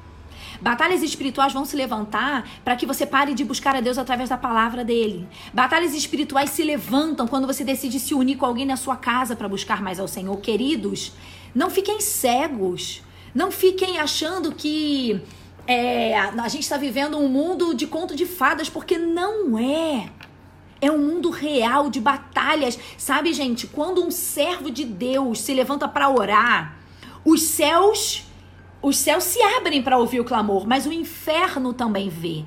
Batalhas 0.61 1.03
espirituais 1.03 1.53
vão 1.53 1.65
se 1.65 1.77
levantar 1.77 2.49
para 2.65 2.77
que 2.77 2.87
você 2.87 3.07
pare 3.07 3.35
de 3.35 3.45
buscar 3.45 3.77
a 3.77 3.81
Deus 3.81 3.99
através 3.99 4.29
da 4.29 4.37
palavra 4.37 4.85
dele. 4.85 5.29
Batalhas 5.53 5.95
espirituais 5.95 6.51
se 6.51 6.63
levantam 6.63 7.27
quando 7.27 7.47
você 7.47 7.65
decide 7.65 8.01
se 8.01 8.15
unir 8.15 8.37
com 8.37 8.47
alguém 8.47 8.67
na 8.67 8.77
sua 8.77 8.97
casa 8.97 9.37
para 9.37 9.49
buscar 9.49 9.83
mais 9.83 10.01
ao 10.01 10.09
Senhor. 10.09 10.37
Queridos, 10.39 11.13
não 11.55 11.71
fiquem 11.71 12.01
cegos. 12.01 13.03
Não 13.35 13.51
fiquem 13.51 13.99
achando 13.99 14.53
que 14.53 15.21
é, 15.67 16.17
a 16.19 16.49
gente 16.49 16.63
está 16.63 16.77
vivendo 16.77 17.19
um 17.19 17.29
mundo 17.29 17.75
de 17.75 17.87
conto 17.87 18.15
de 18.15 18.25
fadas, 18.25 18.69
porque 18.69 18.97
não 18.97 19.59
é. 19.59 20.09
É 20.81 20.91
um 20.91 20.99
mundo 20.99 21.31
real 21.31 21.91
de 21.91 22.01
batalhas. 22.01 22.79
Sabe, 22.97 23.33
gente, 23.33 23.67
quando 23.67 24.05
um 24.05 24.11
servo 24.11 24.71
de 24.71 24.85
Deus 24.85 25.41
se 25.41 25.53
levanta 25.53 25.89
para 25.89 26.09
orar, 26.09 26.77
os 27.25 27.43
céus 27.43 28.26
os 28.83 28.97
céus 28.97 29.25
se 29.25 29.41
abrem 29.43 29.83
para 29.83 29.99
ouvir 29.99 30.21
o 30.21 30.25
clamor, 30.25 30.67
mas 30.67 30.87
o 30.87 30.93
inferno 30.93 31.73
também 31.73 32.09
vê. 32.09 32.45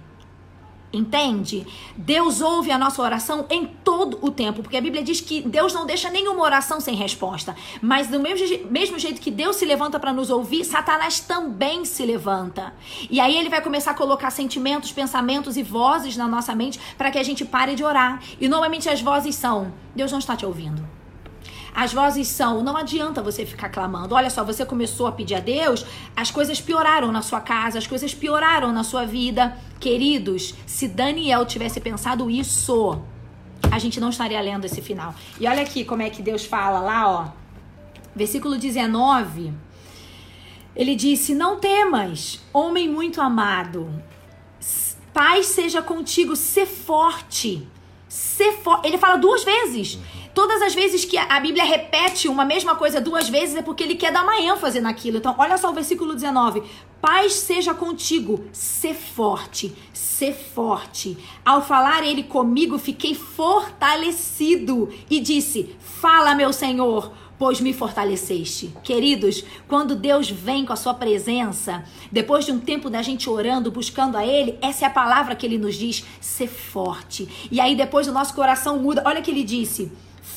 Entende? 0.92 1.68
Deus 1.96 2.42
ouve 2.42 2.72
a 2.72 2.78
nossa 2.78 3.00
oração 3.02 3.46
em 3.52 3.68
todo 3.68 4.18
o 4.24 4.32
tempo, 4.32 4.64
porque 4.64 4.76
a 4.76 4.82
Bíblia 4.82 5.04
diz 5.04 5.22
que 5.22 5.40
Deus 5.40 5.72
não 5.72 5.86
deixa 5.86 6.10
nenhuma 6.10 6.42
oração 6.42 6.80
sem 6.80 6.96
resposta. 6.96 7.56
Mas 7.80 8.08
do 8.08 8.20
mesmo, 8.20 8.72
mesmo 8.72 8.98
jeito 8.98 9.22
que 9.22 9.30
Deus 9.30 9.58
se 9.58 9.66
levanta 9.66 10.00
para 10.00 10.12
nos 10.12 10.32
ouvir, 10.32 10.66
Satanás 10.66 11.20
também 11.20 11.86
se 11.86 12.04
levanta. 12.04 12.74
E 13.08 13.20
aí 13.20 13.38
ele 13.38 13.50
vai 13.50 13.62
começar 13.62 13.92
a 13.92 13.94
colocar 13.94 14.32
sentimentos, 14.32 14.92
pensamentos 14.92 15.58
e 15.58 15.64
vozes 15.64 16.18
na 16.18 16.28
nossa 16.28 16.56
mente 16.56 16.80
para 16.98 17.12
que 17.12 17.20
a 17.20 17.24
gente 17.24 17.46
pare 17.46 17.76
de 17.76 17.84
orar. 17.84 18.24
E 18.42 18.48
normalmente 18.48 18.90
as 18.90 19.00
vozes 19.00 19.36
são: 19.36 19.72
Deus 19.96 20.12
não 20.12 20.18
está 20.18 20.36
te 20.36 20.46
ouvindo. 20.46 20.99
As 21.74 21.94
vozes 21.94 22.28
são: 22.28 22.64
não 22.64 22.76
adianta 22.76 23.22
você 23.22 23.46
ficar 23.46 23.70
clamando. 23.70 24.16
Olha 24.16 24.30
só, 24.30 24.44
você 24.44 24.66
começou 24.66 25.08
a 25.08 25.12
pedir 25.12 25.36
a 25.36 25.40
Deus, 25.40 25.86
as 26.16 26.32
coisas 26.32 26.60
pioraram 26.60 27.12
na 27.12 27.22
sua 27.22 27.42
casa, 27.42 27.78
as 27.78 27.88
coisas 27.88 28.14
pioraram 28.14 28.72
na 28.72 28.84
sua 28.84 29.06
vida. 29.06 29.58
Queridos, 29.80 30.56
se 30.66 30.88
Daniel 30.88 31.46
tivesse 31.46 31.80
pensado 31.80 32.30
isso, 32.30 33.02
a 33.72 33.80
gente 33.80 34.00
não 34.00 34.10
estaria 34.10 34.42
lendo 34.42 34.66
esse 34.66 34.82
final. 34.82 35.14
E 35.40 35.48
olha 35.48 35.62
aqui 35.62 35.86
como 35.86 36.02
é 36.02 36.10
que 36.10 36.22
Deus 36.22 36.46
fala 36.46 36.80
lá, 36.80 37.10
ó. 37.10 37.28
Versículo 38.16 38.58
19. 38.58 39.54
Ele 40.76 40.96
disse: 40.96 41.36
Não 41.36 41.60
temas, 41.60 42.42
homem 42.54 42.90
muito 42.90 43.22
amado. 43.22 43.90
Paz 45.14 45.48
seja 45.48 45.82
contigo, 45.82 46.36
ser 46.36 46.66
forte. 46.66 47.68
Ser 48.08 48.54
forte. 48.64 48.88
Ele 48.88 48.98
fala 48.98 49.18
duas 49.18 49.44
vezes. 49.44 50.00
Todas 50.40 50.62
as 50.62 50.74
vezes 50.74 51.04
que 51.04 51.18
a 51.18 51.38
Bíblia 51.42 51.66
repete 51.66 52.30
uma 52.30 52.46
mesma 52.46 52.74
coisa 52.74 53.02
duas 53.02 53.28
vezes 53.28 53.58
é 53.58 53.62
porque 53.62 53.84
ele 53.84 53.96
quer 53.96 54.10
dar 54.10 54.24
uma 54.24 54.40
ênfase 54.40 54.80
naquilo. 54.80 55.18
Então, 55.18 55.36
olha 55.38 55.58
só 55.58 55.70
o 55.70 55.74
versículo 55.74 56.14
19. 56.14 56.64
Paz 57.02 57.34
seja 57.34 57.74
contigo, 57.74 58.46
ser 58.54 58.94
forte, 58.94 59.76
ser 59.92 60.32
forte. 60.34 61.18
Ao 61.44 61.62
falar 61.62 62.08
ele 62.08 62.24
comigo, 62.24 62.80
fiquei 62.80 63.14
fortalecido 63.14 64.88
e 65.10 65.20
disse: 65.20 65.76
Fala, 65.78 66.34
meu 66.34 66.54
Senhor, 66.54 67.12
pois 67.38 67.60
me 67.60 67.74
fortaleceste. 67.74 68.74
Queridos, 68.82 69.44
quando 69.68 69.94
Deus 69.94 70.30
vem 70.30 70.66
com 70.66 70.72
a 70.72 70.78
sua 70.78 70.94
presença, 70.94 71.84
depois 72.10 72.46
de 72.46 72.54
um 72.54 72.62
tempo 72.62 72.90
da 72.90 73.02
gente 73.02 73.30
orando, 73.30 73.70
buscando 73.70 74.16
a 74.16 74.26
Ele, 74.26 74.58
essa 74.62 74.86
é 74.86 74.88
a 74.88 74.90
palavra 74.90 75.36
que 75.36 75.46
Ele 75.46 75.58
nos 75.58 75.76
diz: 75.76 76.06
ser 76.22 76.48
forte. 76.48 77.28
E 77.52 77.60
aí 77.60 77.76
depois 77.76 78.08
o 78.08 78.14
nosso 78.14 78.34
coração 78.34 78.80
muda. 78.80 79.04
Olha 79.06 79.20
o 79.20 79.22
que 79.22 79.32
Ele 79.32 79.44
disse. 79.44 79.92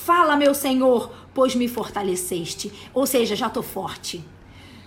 Fala, 0.05 0.35
meu 0.35 0.53
Senhor, 0.53 1.13
pois 1.33 1.55
me 1.55 1.69
fortaleceste. 1.69 2.73
Ou 2.93 3.07
seja, 3.07 3.37
já 3.37 3.47
estou 3.47 3.63
forte. 3.63 4.25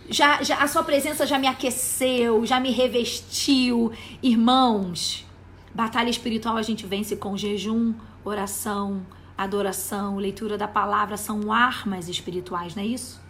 Já, 0.09 0.43
já, 0.43 0.57
a 0.57 0.67
sua 0.67 0.83
presença 0.83 1.25
já 1.25 1.39
me 1.39 1.47
aqueceu, 1.47 2.45
já 2.45 2.59
me 2.59 2.69
revestiu. 2.69 3.93
Irmãos, 4.21 5.25
batalha 5.73 6.09
espiritual 6.09 6.57
a 6.57 6.61
gente 6.61 6.85
vence 6.85 7.15
com 7.15 7.37
jejum, 7.37 7.93
oração, 8.25 9.05
adoração, 9.37 10.17
leitura 10.17 10.57
da 10.57 10.67
palavra, 10.67 11.15
são 11.15 11.49
armas 11.49 12.09
espirituais, 12.09 12.75
não 12.75 12.83
é 12.83 12.85
isso? 12.85 13.21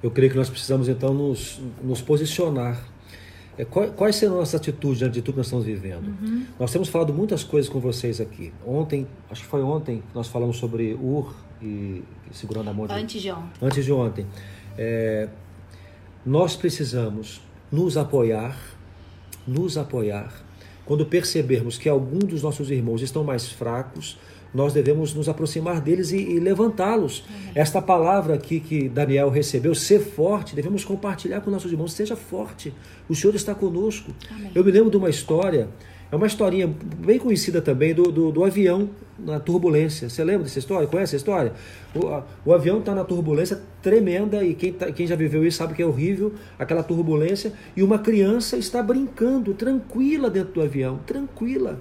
Eu 0.00 0.12
creio 0.12 0.30
que 0.30 0.36
nós 0.36 0.48
precisamos 0.48 0.88
então 0.88 1.12
nos, 1.12 1.60
nos 1.82 2.00
posicionar 2.00 2.80
quais 3.64 4.16
serão 4.16 4.40
as 4.40 4.54
atitudes 4.54 4.98
diante 4.98 5.14
de 5.14 5.22
tudo 5.22 5.34
que 5.34 5.38
nós 5.38 5.46
estamos 5.46 5.64
vivendo? 5.64 6.08
Uhum. 6.08 6.44
Nós 6.60 6.70
temos 6.70 6.88
falado 6.88 7.12
muitas 7.12 7.42
coisas 7.42 7.70
com 7.70 7.80
vocês 7.80 8.20
aqui. 8.20 8.52
Ontem, 8.66 9.06
acho 9.30 9.42
que 9.42 9.48
foi 9.48 9.62
ontem, 9.62 10.02
nós 10.14 10.28
falamos 10.28 10.58
sobre 10.58 10.94
Ur 10.94 11.34
e, 11.62 12.02
segurando 12.32 12.68
a 12.68 12.72
mão 12.72 12.86
de... 12.86 12.92
Antes 12.92 13.22
de 13.22 13.30
ontem. 13.30 13.50
Antes 13.62 13.84
de 13.84 13.92
ontem. 13.92 14.26
É, 14.76 15.28
nós 16.24 16.54
precisamos 16.54 17.40
nos 17.72 17.96
apoiar, 17.96 18.58
nos 19.46 19.78
apoiar, 19.78 20.44
quando 20.84 21.06
percebermos 21.06 21.78
que 21.78 21.88
algum 21.88 22.18
dos 22.18 22.42
nossos 22.42 22.70
irmãos 22.70 23.02
estão 23.02 23.24
mais 23.24 23.48
fracos, 23.50 24.18
nós 24.56 24.72
devemos 24.72 25.12
nos 25.12 25.28
aproximar 25.28 25.82
deles 25.82 26.10
e, 26.10 26.16
e 26.16 26.40
levantá-los. 26.40 27.24
Esta 27.54 27.82
palavra 27.82 28.34
aqui 28.34 28.58
que 28.58 28.88
Daniel 28.88 29.28
recebeu, 29.28 29.74
ser 29.74 30.00
forte, 30.00 30.56
devemos 30.56 30.82
compartilhar 30.84 31.42
com 31.42 31.50
nossos 31.50 31.70
irmãos. 31.70 31.92
Seja 31.92 32.16
forte, 32.16 32.72
o 33.08 33.14
Senhor 33.14 33.34
está 33.34 33.54
conosco. 33.54 34.10
Amém. 34.30 34.50
Eu 34.54 34.64
me 34.64 34.72
lembro 34.72 34.90
de 34.90 34.96
uma 34.96 35.10
história, 35.10 35.68
é 36.10 36.16
uma 36.16 36.26
historinha 36.26 36.66
bem 36.98 37.18
conhecida 37.18 37.60
também 37.60 37.92
do, 37.92 38.04
do, 38.10 38.32
do 38.32 38.44
avião 38.44 38.88
na 39.18 39.38
turbulência. 39.38 40.08
Você 40.08 40.24
lembra 40.24 40.44
dessa 40.44 40.58
história? 40.58 40.86
Conhece 40.88 41.10
essa 41.10 41.16
história? 41.16 41.52
O, 41.94 42.08
a, 42.08 42.24
o 42.44 42.54
avião 42.54 42.78
está 42.78 42.94
na 42.94 43.04
turbulência 43.04 43.60
tremenda 43.82 44.42
e 44.42 44.54
quem, 44.54 44.72
tá, 44.72 44.90
quem 44.90 45.06
já 45.06 45.16
viveu 45.16 45.44
isso 45.44 45.58
sabe 45.58 45.74
que 45.74 45.82
é 45.82 45.86
horrível 45.86 46.32
aquela 46.58 46.82
turbulência 46.82 47.52
e 47.76 47.82
uma 47.82 47.98
criança 47.98 48.56
está 48.56 48.82
brincando 48.82 49.52
tranquila 49.52 50.30
dentro 50.30 50.54
do 50.54 50.62
avião, 50.62 50.98
tranquila 51.06 51.78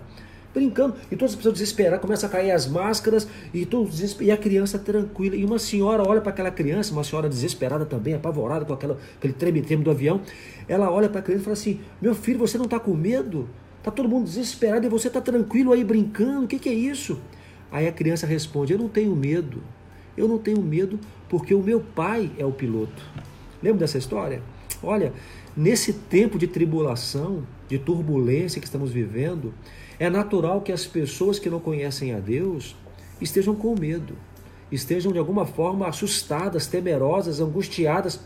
brincando. 0.56 0.96
E 1.12 1.16
todas 1.16 1.32
as 1.32 1.36
pessoas 1.36 1.54
desesperadas, 1.56 2.00
começam 2.00 2.28
a 2.30 2.32
cair 2.32 2.52
as 2.52 2.66
máscaras 2.66 3.28
e, 3.54 3.66
todos, 3.66 4.20
e 4.22 4.32
a 4.32 4.38
criança 4.38 4.80
tranquila. 4.80 5.36
E 5.36 5.44
uma 5.44 5.60
senhora 5.60 6.02
olha 6.08 6.22
para 6.22 6.32
aquela 6.32 6.50
criança, 6.50 6.94
uma 6.94 7.04
senhora 7.04 7.28
desesperada 7.28 7.86
também, 7.86 8.14
apavorada 8.14 8.64
com 8.64 8.74
aquela, 8.74 8.98
aquele 9.18 9.34
treme-treme 9.34 9.84
do 9.84 9.92
avião. 9.92 10.22
Ela 10.68 10.90
olha 10.90 11.10
para 11.10 11.20
a 11.20 11.24
criança 11.24 11.42
e 11.42 11.44
fala 11.44 11.54
assim: 11.54 11.80
Meu 12.02 12.16
filho, 12.16 12.40
você 12.40 12.58
não 12.58 12.66
está 12.66 12.80
com 12.80 12.94
medo? 12.96 13.48
Está 13.78 13.92
todo 13.92 14.10
mundo 14.10 14.24
desesperado 14.24 14.86
e 14.86 14.90
você 14.90 15.10
está 15.10 15.22
tranquilo 15.22 15.72
aí 15.72 15.84
brincando, 15.84 16.46
o 16.46 16.48
que, 16.48 16.58
que 16.58 16.70
é 16.70 16.74
isso? 16.74 17.20
Aí 17.72 17.88
a 17.88 17.92
criança 17.92 18.26
responde: 18.26 18.74
Eu 18.74 18.80
não 18.80 18.88
tenho 18.88 19.16
medo. 19.16 19.62
Eu 20.18 20.30
não 20.30 20.38
tenho 20.38 20.62
medo 20.62 20.98
porque 21.28 21.54
o 21.54 21.62
meu 21.62 21.82
pai 21.82 22.32
é 22.38 22.46
o 22.46 22.52
piloto. 22.52 23.04
Lembra 23.62 23.80
dessa 23.80 23.98
história? 23.98 24.42
Olha, 24.82 25.12
nesse 25.56 25.92
tempo 25.92 26.38
de 26.38 26.48
tribulação, 26.48 27.44
de 27.68 27.78
turbulência 27.78 28.62
que 28.62 28.68
estamos 28.68 28.92
vivendo, 28.92 29.54
é 30.00 30.10
natural 30.10 30.62
que 30.62 30.72
as 30.72 30.86
pessoas 30.86 31.40
que 31.40 31.50
não 31.50 31.60
conhecem 31.60 32.14
a 32.14 32.20
Deus 32.20 32.76
estejam 33.22 33.56
com 33.56 33.76
medo, 33.80 34.16
estejam 34.72 35.12
de 35.12 35.20
alguma 35.20 35.46
forma 35.46 35.88
assustadas, 35.88 36.68
temerosas, 36.68 37.40
angustiadas. 37.40 38.20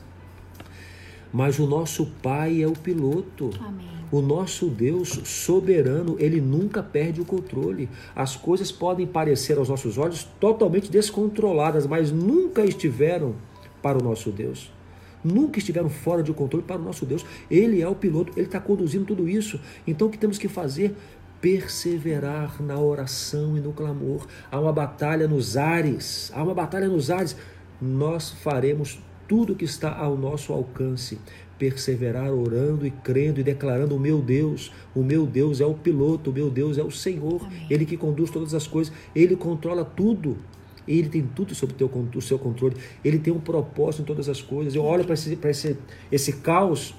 Mas 1.32 1.60
o 1.60 1.68
nosso 1.68 2.08
Pai 2.24 2.64
é 2.64 2.68
o 2.68 2.74
piloto. 2.74 3.52
Amém. 3.60 3.88
O 4.12 4.22
nosso 4.22 4.68
Deus 4.68 5.10
soberano, 5.24 6.16
ele 6.18 6.42
nunca 6.42 6.82
perde 6.82 7.22
o 7.22 7.26
controle. 7.26 7.88
As 8.16 8.36
coisas 8.36 8.72
podem 8.72 9.06
parecer 9.06 9.60
aos 9.60 9.70
nossos 9.70 10.00
olhos 10.00 10.24
totalmente 10.40 10.90
descontroladas, 10.90 11.86
mas 11.86 12.12
nunca 12.12 12.66
estiveram 12.66 13.36
para 13.84 14.00
o 14.00 14.04
nosso 14.04 14.32
Deus. 14.32 14.72
Nunca 15.24 15.60
estiveram 15.60 15.90
fora 15.90 16.24
de 16.24 16.34
controle 16.34 16.66
para 16.66 16.82
o 16.82 16.84
nosso 16.84 17.06
Deus. 17.06 17.24
Ele 17.52 17.82
é 17.82 17.88
o 17.88 17.94
piloto, 17.94 18.32
ele 18.36 18.48
está 18.48 18.60
conduzindo 18.60 19.06
tudo 19.06 19.28
isso. 19.30 19.60
Então 19.86 20.08
o 20.08 20.10
que 20.10 20.18
temos 20.18 20.40
que 20.40 20.48
fazer? 20.48 20.96
Perseverar 21.42 22.62
na 22.62 22.78
oração 22.78 23.58
e 23.58 23.60
no 23.60 23.72
clamor. 23.72 24.28
Há 24.52 24.60
uma 24.60 24.74
batalha 24.74 25.28
nos 25.28 25.58
ares, 25.58 26.32
há 26.34 26.44
uma 26.44 26.54
batalha 26.54 26.88
nos 26.88 27.10
ares. 27.10 27.36
Nós 27.82 28.30
faremos 28.30 29.00
tudo 29.28 29.56
que 29.56 29.66
está 29.66 29.96
ao 29.96 30.18
nosso 30.18 30.52
alcance. 30.52 31.20
Perseverar 31.58 32.32
orando 32.32 32.88
e 32.88 32.92
crendo 32.92 33.40
e 33.42 33.44
declarando: 33.44 33.96
o 33.96 34.00
meu 34.00 34.22
Deus, 34.22 34.72
o 34.96 35.04
meu 35.04 35.26
Deus 35.26 35.60
é 35.60 35.66
o 35.66 35.74
piloto, 35.74 36.30
o 36.32 36.34
meu 36.34 36.50
Deus 36.50 36.78
é 36.78 36.84
o 36.84 36.90
Senhor, 36.90 37.46
Amém. 37.46 37.68
Ele 37.70 37.86
que 37.86 37.98
conduz 37.98 38.32
todas 38.32 38.54
as 38.54 38.66
coisas, 38.66 38.94
Ele 39.14 39.36
controla 39.36 39.84
tudo. 39.84 40.38
Ele 40.88 41.08
tem 41.08 41.22
tudo 41.22 41.54
sob 41.54 41.74
o, 41.74 41.76
teu, 41.76 41.92
o 42.16 42.22
seu 42.22 42.40
controle. 42.40 42.76
Ele 43.06 43.20
tem 43.20 43.32
um 43.32 43.40
propósito 43.40 44.02
em 44.02 44.06
todas 44.06 44.28
as 44.28 44.42
coisas. 44.42 44.74
Eu 44.74 44.84
olho 44.84 45.04
para 45.04 45.14
esse, 45.14 45.38
esse, 45.44 45.78
esse 46.12 46.34
caos 46.38 46.96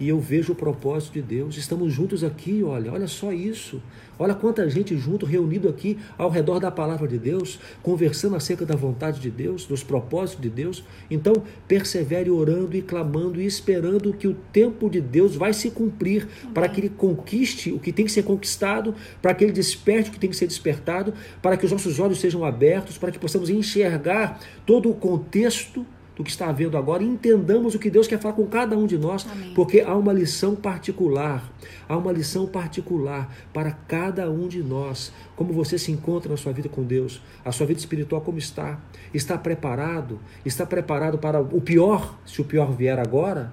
e 0.00 0.08
eu 0.08 0.18
vejo 0.20 0.52
o 0.52 0.56
propósito 0.56 1.14
de 1.14 1.22
Deus. 1.22 1.56
Estamos 1.56 1.92
juntos 1.92 2.22
aqui, 2.22 2.62
olha, 2.62 2.92
olha 2.92 3.06
só 3.06 3.32
isso. 3.32 3.82
Olha 4.18 4.34
quanta 4.34 4.68
gente 4.68 4.96
junto, 4.96 5.24
reunido 5.24 5.68
aqui 5.68 5.96
ao 6.16 6.28
redor 6.28 6.58
da 6.58 6.72
palavra 6.72 7.06
de 7.06 7.18
Deus, 7.18 7.58
conversando 7.82 8.34
acerca 8.34 8.66
da 8.66 8.74
vontade 8.74 9.20
de 9.20 9.30
Deus, 9.30 9.64
dos 9.64 9.84
propósitos 9.84 10.42
de 10.42 10.50
Deus. 10.50 10.82
Então, 11.08 11.34
persevere 11.68 12.28
orando 12.28 12.76
e 12.76 12.82
clamando 12.82 13.40
e 13.40 13.46
esperando 13.46 14.12
que 14.12 14.26
o 14.26 14.34
tempo 14.34 14.90
de 14.90 15.00
Deus 15.00 15.36
vai 15.36 15.52
se 15.52 15.70
cumprir 15.70 16.26
para 16.52 16.68
que 16.68 16.80
ele 16.80 16.88
conquiste 16.88 17.70
o 17.70 17.78
que 17.78 17.92
tem 17.92 18.04
que 18.04 18.12
ser 18.12 18.24
conquistado, 18.24 18.92
para 19.22 19.34
que 19.34 19.44
ele 19.44 19.52
desperte 19.52 20.10
o 20.10 20.12
que 20.12 20.18
tem 20.18 20.30
que 20.30 20.36
ser 20.36 20.48
despertado, 20.48 21.14
para 21.40 21.56
que 21.56 21.64
os 21.64 21.70
nossos 21.70 22.00
olhos 22.00 22.18
sejam 22.18 22.44
abertos, 22.44 22.98
para 22.98 23.12
que 23.12 23.18
possamos 23.18 23.48
enxergar 23.48 24.40
todo 24.66 24.90
o 24.90 24.94
contexto 24.94 25.86
do 26.18 26.24
que 26.24 26.30
está 26.30 26.48
havendo 26.48 26.76
agora 26.76 27.02
e 27.04 27.06
entendamos 27.06 27.76
o 27.76 27.78
que 27.78 27.88
Deus 27.88 28.08
quer 28.08 28.18
falar 28.18 28.34
com 28.34 28.44
cada 28.46 28.76
um 28.76 28.88
de 28.88 28.98
nós, 28.98 29.24
Amém. 29.30 29.54
porque 29.54 29.80
há 29.80 29.94
uma 29.94 30.12
lição 30.12 30.56
particular, 30.56 31.48
há 31.88 31.96
uma 31.96 32.10
lição 32.10 32.44
particular 32.44 33.32
para 33.54 33.70
cada 33.70 34.28
um 34.28 34.48
de 34.48 34.60
nós. 34.60 35.12
Como 35.36 35.52
você 35.52 35.78
se 35.78 35.92
encontra 35.92 36.28
na 36.28 36.36
sua 36.36 36.52
vida 36.52 36.68
com 36.68 36.82
Deus, 36.82 37.22
a 37.44 37.52
sua 37.52 37.66
vida 37.66 37.78
espiritual 37.78 38.20
como 38.20 38.36
está? 38.36 38.80
Está 39.14 39.38
preparado? 39.38 40.18
Está 40.44 40.66
preparado 40.66 41.18
para 41.18 41.40
o 41.40 41.60
pior, 41.60 42.18
se 42.26 42.40
o 42.40 42.44
pior 42.44 42.72
vier 42.72 42.98
agora? 42.98 43.52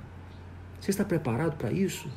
Você 0.81 0.89
está 0.89 1.05
preparado 1.05 1.57
para 1.57 1.71
isso? 1.71 2.09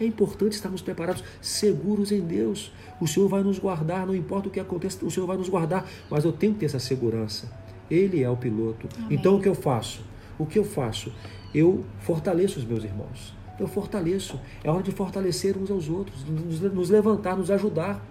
É 0.00 0.04
importante 0.04 0.52
estarmos 0.52 0.82
preparados, 0.82 1.24
seguros 1.40 2.12
em 2.12 2.20
Deus. 2.20 2.72
O 3.00 3.08
Senhor 3.08 3.28
vai 3.28 3.42
nos 3.42 3.58
guardar, 3.58 4.06
não 4.06 4.14
importa 4.14 4.46
o 4.46 4.50
que 4.52 4.60
aconteça, 4.60 5.04
o 5.04 5.10
Senhor 5.10 5.26
vai 5.26 5.36
nos 5.36 5.48
guardar, 5.48 5.84
mas 6.08 6.24
eu 6.24 6.32
tenho 6.32 6.52
que 6.52 6.60
ter 6.60 6.66
essa 6.66 6.78
segurança. 6.78 7.65
Ele 7.90 8.22
é 8.22 8.30
o 8.30 8.36
piloto. 8.36 8.88
Amém. 8.96 9.08
Então 9.18 9.36
o 9.36 9.40
que 9.40 9.48
eu 9.48 9.54
faço? 9.54 10.00
O 10.38 10.46
que 10.46 10.58
eu 10.58 10.64
faço? 10.64 11.12
Eu 11.54 11.84
fortaleço 12.00 12.58
os 12.58 12.64
meus 12.64 12.84
irmãos. 12.84 13.34
Eu 13.58 13.66
fortaleço. 13.66 14.38
É 14.62 14.70
hora 14.70 14.82
de 14.82 14.92
fortalecer 14.92 15.56
uns 15.56 15.70
aos 15.70 15.88
outros, 15.88 16.24
nos, 16.24 16.90
levantar, 16.90 17.36
nos 17.36 17.50
ajudar. 17.50 18.04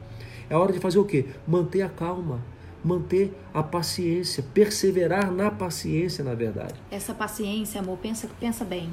É 0.49 0.55
hora 0.55 0.73
de 0.73 0.79
fazer 0.79 0.99
o 0.99 1.05
quê? 1.05 1.25
Manter 1.47 1.83
a 1.83 1.89
calma, 1.89 2.41
manter 2.83 3.33
a 3.53 3.61
paciência, 3.61 4.43
perseverar 4.53 5.31
na 5.31 5.51
paciência, 5.51 6.23
na 6.23 6.33
verdade. 6.33 6.75
Essa 6.89 7.13
paciência, 7.13 7.81
amor, 7.81 7.97
pensa, 7.97 8.29
pensa 8.39 8.63
bem. 8.63 8.89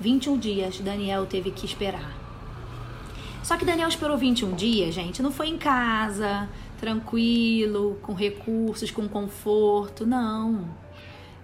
21 0.00 0.38
dias 0.38 0.80
Daniel 0.80 1.26
teve 1.26 1.50
que 1.50 1.64
esperar. 1.64 2.18
Só 3.42 3.56
que 3.56 3.64
Daniel 3.64 3.88
esperou 3.88 4.16
21 4.16 4.54
dias, 4.54 4.94
gente. 4.94 5.22
Não 5.22 5.32
foi 5.32 5.48
em 5.48 5.58
casa, 5.58 6.48
tranquilo, 6.82 7.96
com 8.02 8.12
recursos, 8.12 8.90
com 8.90 9.06
conforto. 9.08 10.04
Não. 10.04 10.68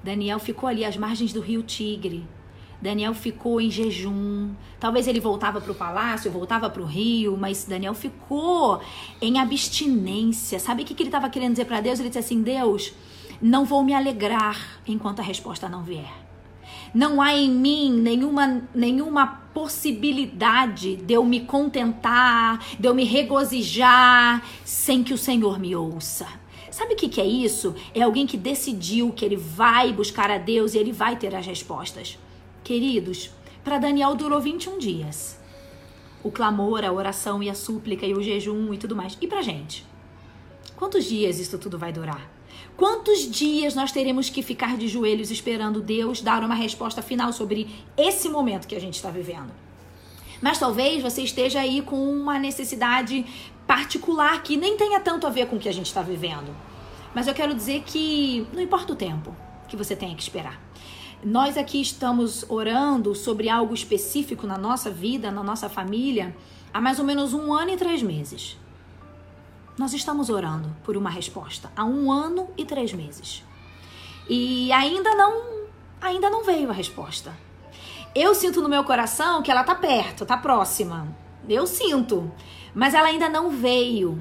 Daniel 0.03 0.41
ficou 0.41 0.69
ali 0.69 0.85
às 0.85 0.97
margens 0.97 1.33
do 1.33 1.41
rio 1.41 1.63
Tigre. 1.63 2.27
Daniel 2.83 3.15
ficou 3.15 3.61
em 3.61 3.71
jejum. 3.71 4.51
Talvez 4.81 5.07
ele 5.07 5.21
voltava 5.21 5.61
para 5.61 5.71
o 5.71 5.77
palácio, 5.77 6.29
voltava 6.29 6.69
para 6.69 6.83
o 6.83 6.85
rio, 6.85 7.37
mas 7.37 7.65
Daniel 7.65 7.95
ficou 7.95 8.81
em 9.23 9.39
abstinência. 9.39 10.59
Sabe 10.59 10.83
o 10.83 10.85
que, 10.85 10.93
que 10.93 11.05
ele 11.05 11.09
estava 11.09 11.31
querendo 11.31 11.53
dizer 11.53 11.67
para 11.67 11.81
Deus? 11.81 12.01
Ele 12.01 12.09
disse 12.09 12.19
assim: 12.19 12.43
Deus, 12.43 12.93
não 13.41 13.65
vou 13.65 13.85
me 13.85 13.95
alegrar 13.95 14.81
enquanto 14.89 15.21
a 15.21 15.23
resposta 15.23 15.69
não 15.69 15.85
vier. 15.85 16.28
Não 16.95 17.21
há 17.21 17.35
em 17.35 17.51
mim 17.51 17.93
nenhuma, 17.93 18.63
nenhuma 18.75 19.27
possibilidade 19.53 20.97
de 20.97 21.15
eu 21.15 21.25
me 21.25 21.41
contentar, 21.41 22.65
de 22.79 22.87
eu 22.87 22.95
me 22.95 23.05
regozijar 23.05 24.43
sem 24.65 25.03
que 25.03 25.13
o 25.13 25.19
Senhor 25.19 25.59
me 25.59 25.75
ouça. 25.75 26.27
Sabe 26.71 26.95
o 26.95 26.97
que, 26.97 27.09
que 27.09 27.21
é 27.21 27.27
isso? 27.27 27.75
É 27.95 28.03
alguém 28.03 28.27
que 28.27 28.37
decidiu 28.37 29.13
que 29.13 29.25
ele 29.25 29.37
vai 29.37 29.93
buscar 29.93 30.31
a 30.31 30.39
Deus 30.39 30.75
e 30.75 30.79
ele 30.79 30.93
vai 30.93 31.17
ter 31.17 31.35
as 31.35 31.45
respostas. 31.45 32.19
Queridos, 32.63 33.31
para 33.65 33.79
Daniel 33.79 34.15
durou 34.15 34.41
21 34.41 34.79
dias. 34.79 35.39
O 36.23 36.31
clamor, 36.31 36.85
a 36.85 36.93
oração 36.93 37.43
e 37.43 37.51
a 37.51 37.55
súplica 37.55 38.07
e 38.07 38.15
o 38.15 38.23
jejum 38.23 38.73
e 38.73 38.79
tudo 38.79 38.95
mais. 38.95 39.19
E 39.21 39.27
pra 39.27 39.43
gente? 39.43 39.85
Quantos 40.77 41.05
dias 41.05 41.41
isso 41.41 41.59
tudo 41.59 41.77
vai 41.77 41.93
durar? 41.93 42.38
Quantos 42.79 43.29
dias 43.29 43.75
nós 43.75 43.91
teremos 43.91 44.31
que 44.31 44.41
ficar 44.41 44.77
de 44.77 44.87
joelhos 44.87 45.33
esperando 45.33 45.83
Deus 45.83 46.21
dar 46.21 46.45
uma 46.45 46.55
resposta 46.55 47.03
final 47.03 47.33
sobre 47.33 47.69
esse 47.97 48.29
momento 48.29 48.69
que 48.69 48.77
a 48.77 48.81
gente 48.81 48.95
está 48.95 49.11
vivendo? 49.11 49.51
Mas 50.41 50.61
talvez 50.61 51.03
você 51.03 51.23
esteja 51.23 51.59
aí 51.59 51.83
com 51.83 51.97
uma 51.97 52.39
necessidade 52.39 53.27
particular 53.67 54.41
que 54.45 54.57
nem 54.57 54.77
tenha 54.77 55.01
tanto 55.01 55.27
a 55.27 55.31
ver 55.31 55.49
com 55.49 55.57
o 55.57 55.59
que 55.59 55.69
a 55.69 55.75
gente 55.75 55.87
está 55.87 56.03
vivendo. 56.03 56.55
Mas 57.13 57.27
eu 57.27 57.35
quero 57.35 57.53
dizer 57.53 57.83
que 57.85 58.47
não 58.53 58.63
importa 58.63 58.93
o 58.93 58.97
tempo 58.97 59.35
que 59.67 59.75
você 59.75 59.97
tenha 59.97 60.15
que 60.15 60.23
esperar. 60.23 60.63
Nós 61.25 61.59
aqui 61.59 61.81
estamos 61.81 62.49
orando 62.49 63.13
sobre 63.13 63.49
algo 63.49 63.75
específico 63.75 64.47
na 64.47 64.57
nossa 64.57 64.89
vida, 64.89 65.33
na 65.33 65.43
nossa 65.43 65.69
família, 65.69 66.33
há 66.73 66.81
mais 66.81 67.01
ou 67.01 67.05
menos 67.05 67.35
um 67.35 67.53
ano 67.53 67.73
e 67.73 67.77
três 67.77 68.05
meses. 68.05 68.57
Nós 69.79 69.95
estamos 69.95 70.29
orando 70.29 70.75
por 70.83 70.97
uma 70.97 71.09
resposta 71.09 71.71
há 71.77 71.85
um 71.85 72.11
ano 72.11 72.49
e 72.57 72.65
três 72.65 72.93
meses. 72.93 73.45
E 74.29 74.73
ainda 74.73 75.15
não, 75.15 75.67
ainda 76.01 76.29
não 76.29 76.43
veio 76.43 76.69
a 76.69 76.73
resposta. 76.73 77.33
Eu 78.13 78.35
sinto 78.35 78.61
no 78.61 78.69
meu 78.69 78.83
coração 78.83 79.41
que 79.41 79.53
ela 79.53 79.63
tá 79.63 79.77
perto, 79.77 80.27
tá 80.27 80.37
próxima. 80.37 81.07
Eu 81.49 81.65
sinto, 81.65 82.29
mas 82.75 82.93
ela 82.93 83.07
ainda 83.07 83.29
não 83.29 83.51
veio. 83.51 84.19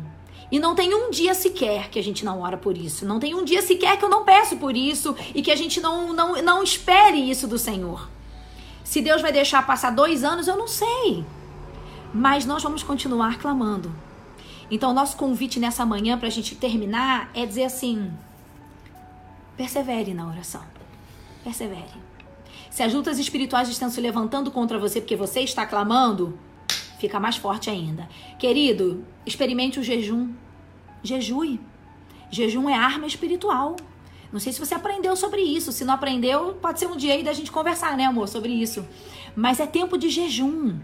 E 0.52 0.60
não 0.60 0.76
tem 0.76 0.94
um 0.94 1.10
dia 1.10 1.34
sequer 1.34 1.90
que 1.90 1.98
a 1.98 2.04
gente 2.04 2.24
não 2.24 2.42
ora 2.42 2.56
por 2.56 2.78
isso. 2.78 3.04
Não 3.04 3.20
tem 3.20 3.34
um 3.34 3.44
dia 3.44 3.64
sequer 3.64 3.98
que 3.98 4.06
eu 4.06 4.10
não 4.10 4.24
peço 4.24 4.58
por 4.58 4.78
isso 4.78 5.16
e 5.34 5.42
que 5.42 5.52
a 5.52 5.56
gente 5.56 5.82
não, 5.82 6.14
não, 6.14 6.40
não 6.40 6.62
espere 6.62 7.18
isso 7.18 7.48
do 7.48 7.58
Senhor. 7.58 8.08
Se 8.84 9.02
Deus 9.02 9.24
vai 9.24 9.32
deixar 9.32 9.66
passar 9.66 9.90
dois 9.90 10.24
anos, 10.24 10.48
eu 10.48 10.56
não 10.56 10.68
sei. 10.68 11.26
Mas 12.14 12.46
nós 12.46 12.62
vamos 12.62 12.84
continuar 12.84 13.40
clamando. 13.40 13.92
Então, 14.70 14.94
nosso 14.94 15.16
convite 15.16 15.60
nessa 15.60 15.86
manhã 15.86 16.18
para 16.18 16.28
a 16.28 16.32
gente 16.32 16.56
terminar 16.56 17.30
é 17.34 17.46
dizer 17.46 17.64
assim: 17.64 18.12
persevere 19.56 20.14
na 20.14 20.28
oração. 20.28 20.62
Persevere. 21.44 22.08
Se 22.70 22.84
as 22.84 22.94
lutas 22.94 23.18
espirituais 23.18 23.70
estão 23.70 23.90
se 23.90 24.00
levantando 24.02 24.52
contra 24.52 24.78
você 24.78 25.00
porque 25.00 25.16
você 25.16 25.40
está 25.40 25.66
clamando, 25.66 26.38
fica 27.00 27.20
mais 27.20 27.38
forte 27.38 27.70
ainda. 27.70 28.08
Querido, 28.38 29.06
experimente 29.26 29.80
o 29.80 29.84
jejum. 29.84 30.34
Jejue. 31.02 31.60
Jejum 32.30 32.70
é 32.70 32.76
arma 32.76 33.08
espiritual. 33.08 33.78
Não 34.32 34.40
sei 34.40 34.52
se 34.52 34.60
você 34.60 34.76
aprendeu 34.76 35.16
sobre 35.16 35.42
isso. 35.42 35.72
Se 35.72 35.86
não 35.86 35.94
aprendeu, 35.94 36.56
pode 36.62 36.80
ser 36.80 36.88
um 36.88 36.98
dia 36.98 37.14
aí 37.14 37.24
da 37.24 37.34
gente 37.34 37.52
conversar, 37.52 37.96
né, 37.96 38.06
amor, 38.06 38.28
sobre 38.28 38.52
isso. 38.52 38.86
Mas 39.36 39.60
é 39.60 39.66
tempo 39.66 39.98
de 39.98 40.10
jejum. 40.10 40.78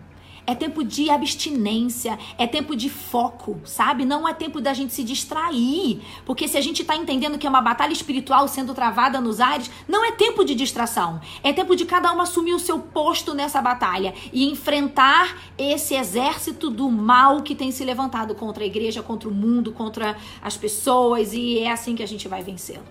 É 0.45 0.53
tempo 0.53 0.83
de 0.83 1.09
abstinência, 1.09 2.19
é 2.37 2.45
tempo 2.45 2.75
de 2.75 2.89
foco, 2.89 3.61
sabe? 3.63 4.03
Não 4.03 4.27
é 4.27 4.33
tempo 4.33 4.59
da 4.59 4.73
gente 4.73 4.93
se 4.93 5.03
distrair. 5.03 6.01
Porque 6.25 6.47
se 6.49 6.57
a 6.57 6.61
gente 6.61 6.81
está 6.81 6.95
entendendo 6.97 7.37
que 7.37 7.47
é 7.47 7.49
uma 7.49 7.61
batalha 7.61 7.93
espiritual 7.93 8.47
sendo 8.49 8.73
travada 8.73 9.21
nos 9.21 9.39
ares, 9.39 9.71
não 9.87 10.05
é 10.05 10.11
tempo 10.11 10.43
de 10.43 10.53
distração. 10.53 11.21
É 11.41 11.53
tempo 11.53 11.75
de 11.75 11.85
cada 11.85 12.13
um 12.13 12.19
assumir 12.19 12.53
o 12.53 12.59
seu 12.59 12.77
posto 12.77 13.33
nessa 13.33 13.61
batalha 13.61 14.13
e 14.33 14.49
enfrentar 14.49 15.37
esse 15.57 15.95
exército 15.95 16.69
do 16.69 16.89
mal 16.89 17.41
que 17.41 17.55
tem 17.55 17.71
se 17.71 17.85
levantado 17.85 18.35
contra 18.35 18.63
a 18.63 18.67
igreja, 18.67 19.01
contra 19.01 19.29
o 19.29 19.33
mundo, 19.33 19.71
contra 19.71 20.17
as 20.41 20.57
pessoas. 20.57 21.33
E 21.33 21.59
é 21.59 21.71
assim 21.71 21.95
que 21.95 22.03
a 22.03 22.07
gente 22.07 22.27
vai 22.27 22.43
vencê-lo. 22.43 22.83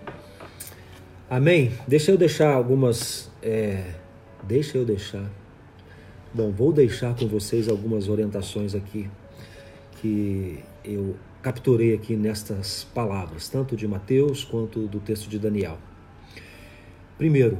Amém? 1.28 1.72
Deixa 1.86 2.10
eu 2.10 2.16
deixar 2.16 2.54
algumas. 2.54 3.30
É, 3.42 3.94
deixa 4.42 4.78
eu 4.78 4.84
deixar 4.84 5.41
Bom, 6.34 6.50
vou 6.50 6.72
deixar 6.72 7.14
com 7.14 7.28
vocês 7.28 7.68
algumas 7.68 8.08
orientações 8.08 8.74
aqui 8.74 9.06
que 10.00 10.60
eu 10.82 11.14
capturei 11.42 11.92
aqui 11.92 12.16
nestas 12.16 12.84
palavras, 12.84 13.50
tanto 13.50 13.76
de 13.76 13.86
Mateus 13.86 14.42
quanto 14.42 14.86
do 14.86 14.98
texto 14.98 15.28
de 15.28 15.38
Daniel. 15.38 15.76
Primeiro, 17.18 17.58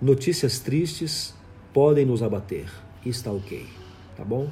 notícias 0.00 0.58
tristes 0.58 1.34
podem 1.70 2.06
nos 2.06 2.22
abater, 2.22 2.72
está 3.04 3.30
ok, 3.30 3.66
tá 4.16 4.24
bom? 4.24 4.50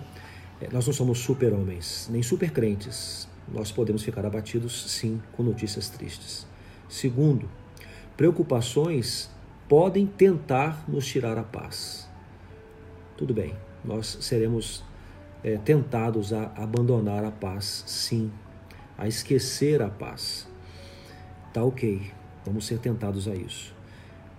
É, 0.60 0.68
nós 0.70 0.86
não 0.86 0.92
somos 0.92 1.20
super-homens, 1.20 2.10
nem 2.12 2.22
super-crentes. 2.22 3.26
Nós 3.50 3.72
podemos 3.72 4.02
ficar 4.02 4.26
abatidos, 4.26 4.90
sim, 4.90 5.18
com 5.32 5.42
notícias 5.42 5.88
tristes. 5.88 6.46
Segundo, 6.90 7.48
preocupações 8.18 9.30
podem 9.66 10.06
tentar 10.06 10.84
nos 10.86 11.06
tirar 11.06 11.38
a 11.38 11.42
paz 11.42 12.11
tudo 13.22 13.34
bem, 13.34 13.54
nós 13.84 14.18
seremos 14.20 14.82
é, 15.44 15.56
tentados 15.56 16.32
a 16.32 16.50
abandonar 16.56 17.24
a 17.24 17.30
paz, 17.30 17.84
sim, 17.86 18.32
a 18.98 19.06
esquecer 19.06 19.80
a 19.80 19.88
paz. 19.88 20.48
Tá 21.54 21.62
ok, 21.62 22.02
vamos 22.44 22.66
ser 22.66 22.80
tentados 22.80 23.28
a 23.28 23.34
isso. 23.36 23.72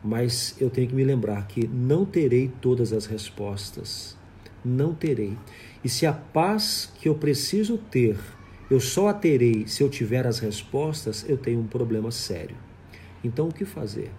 Mas 0.03 0.57
eu 0.59 0.69
tenho 0.69 0.89
que 0.89 0.93
me 0.93 1.05
lembrar 1.05 1.47
que 1.47 1.65
não 1.65 2.03
terei 2.03 2.51
todas 2.59 2.91
as 2.91 3.05
respostas. 3.05 4.17
Não 4.65 4.93
terei. 4.93 5.37
E 5.81 5.87
se 5.87 6.05
a 6.05 6.11
paz 6.11 6.91
que 6.99 7.07
eu 7.07 7.15
preciso 7.15 7.77
ter, 7.77 8.17
eu 8.69 8.81
só 8.81 9.07
a 9.07 9.13
terei 9.13 9.65
se 9.65 9.81
eu 9.81 9.89
tiver 9.89 10.27
as 10.27 10.39
respostas, 10.39 11.23
eu 11.29 11.37
tenho 11.37 11.61
um 11.61 11.67
problema 11.67 12.11
sério. 12.11 12.57
Então 13.23 13.47
o 13.47 13.53
que 13.53 13.63
fazer? 13.63 14.11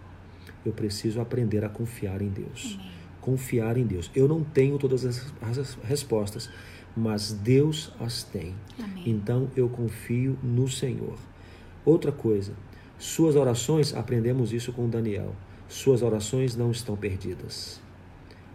Eu 0.64 0.72
preciso 0.72 1.20
aprender 1.20 1.66
a 1.66 1.68
confiar 1.68 2.22
em 2.22 2.30
Deus. 2.30 2.78
Amém 2.80 2.93
confiar 3.24 3.78
em 3.78 3.86
Deus. 3.86 4.10
Eu 4.14 4.28
não 4.28 4.44
tenho 4.44 4.76
todas 4.76 5.02
as 5.06 5.78
respostas, 5.82 6.50
mas 6.94 7.32
Deus 7.32 7.90
as 7.98 8.22
tem. 8.22 8.54
Amém. 8.78 9.02
Então 9.06 9.50
eu 9.56 9.66
confio 9.66 10.38
no 10.42 10.68
Senhor. 10.68 11.16
Outra 11.86 12.12
coisa, 12.12 12.52
suas 12.98 13.34
orações, 13.34 13.94
aprendemos 13.94 14.52
isso 14.52 14.74
com 14.74 14.90
Daniel. 14.90 15.34
Suas 15.66 16.02
orações 16.02 16.54
não 16.54 16.70
estão 16.70 16.98
perdidas. 16.98 17.80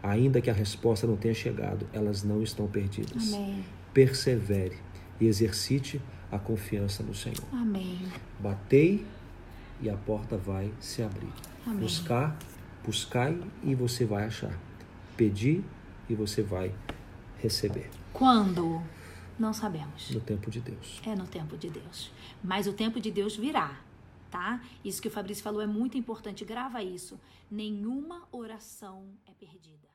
Ainda 0.03 0.39
que 0.39 0.51
a 0.51 0.53
resposta 0.53 1.07
não 1.07 1.17
tenha 1.17 1.33
chegado, 1.33 1.87
elas 1.91 2.23
não 2.23 2.43
estão 2.43 2.67
perdidas. 2.67 3.33
Amém. 3.33 3.65
Persevere 3.91 4.77
e 5.19 5.25
exercite 5.25 5.99
a 6.31 6.37
confiança 6.37 7.01
no 7.01 7.15
Senhor. 7.15 7.43
Amém. 7.51 7.97
Batei 8.39 9.03
e 9.81 9.89
a 9.89 9.97
porta 9.97 10.37
vai 10.37 10.71
se 10.79 11.01
abrir. 11.01 11.33
Amém. 11.65 11.79
Buscar 11.79 12.37
Buscai 12.83 13.39
e 13.63 13.75
você 13.75 14.05
vai 14.05 14.25
achar. 14.25 14.57
Pedir 15.17 15.63
e 16.09 16.15
você 16.15 16.41
vai 16.41 16.73
receber. 17.37 17.89
Quando? 18.13 18.81
Não 19.37 19.53
sabemos. 19.53 20.11
No 20.11 20.19
tempo 20.21 20.49
de 20.49 20.59
Deus. 20.59 21.01
É 21.05 21.15
no 21.15 21.27
tempo 21.27 21.57
de 21.57 21.69
Deus. 21.69 22.11
Mas 22.43 22.67
o 22.67 22.73
tempo 22.73 22.99
de 22.99 23.11
Deus 23.11 23.35
virá, 23.35 23.79
tá? 24.29 24.61
Isso 24.83 25.01
que 25.01 25.07
o 25.07 25.11
Fabrício 25.11 25.43
falou 25.43 25.61
é 25.61 25.67
muito 25.67 25.97
importante. 25.97 26.43
Grava 26.45 26.83
isso. 26.83 27.19
Nenhuma 27.49 28.27
oração 28.31 29.05
é 29.25 29.31
perdida. 29.31 29.88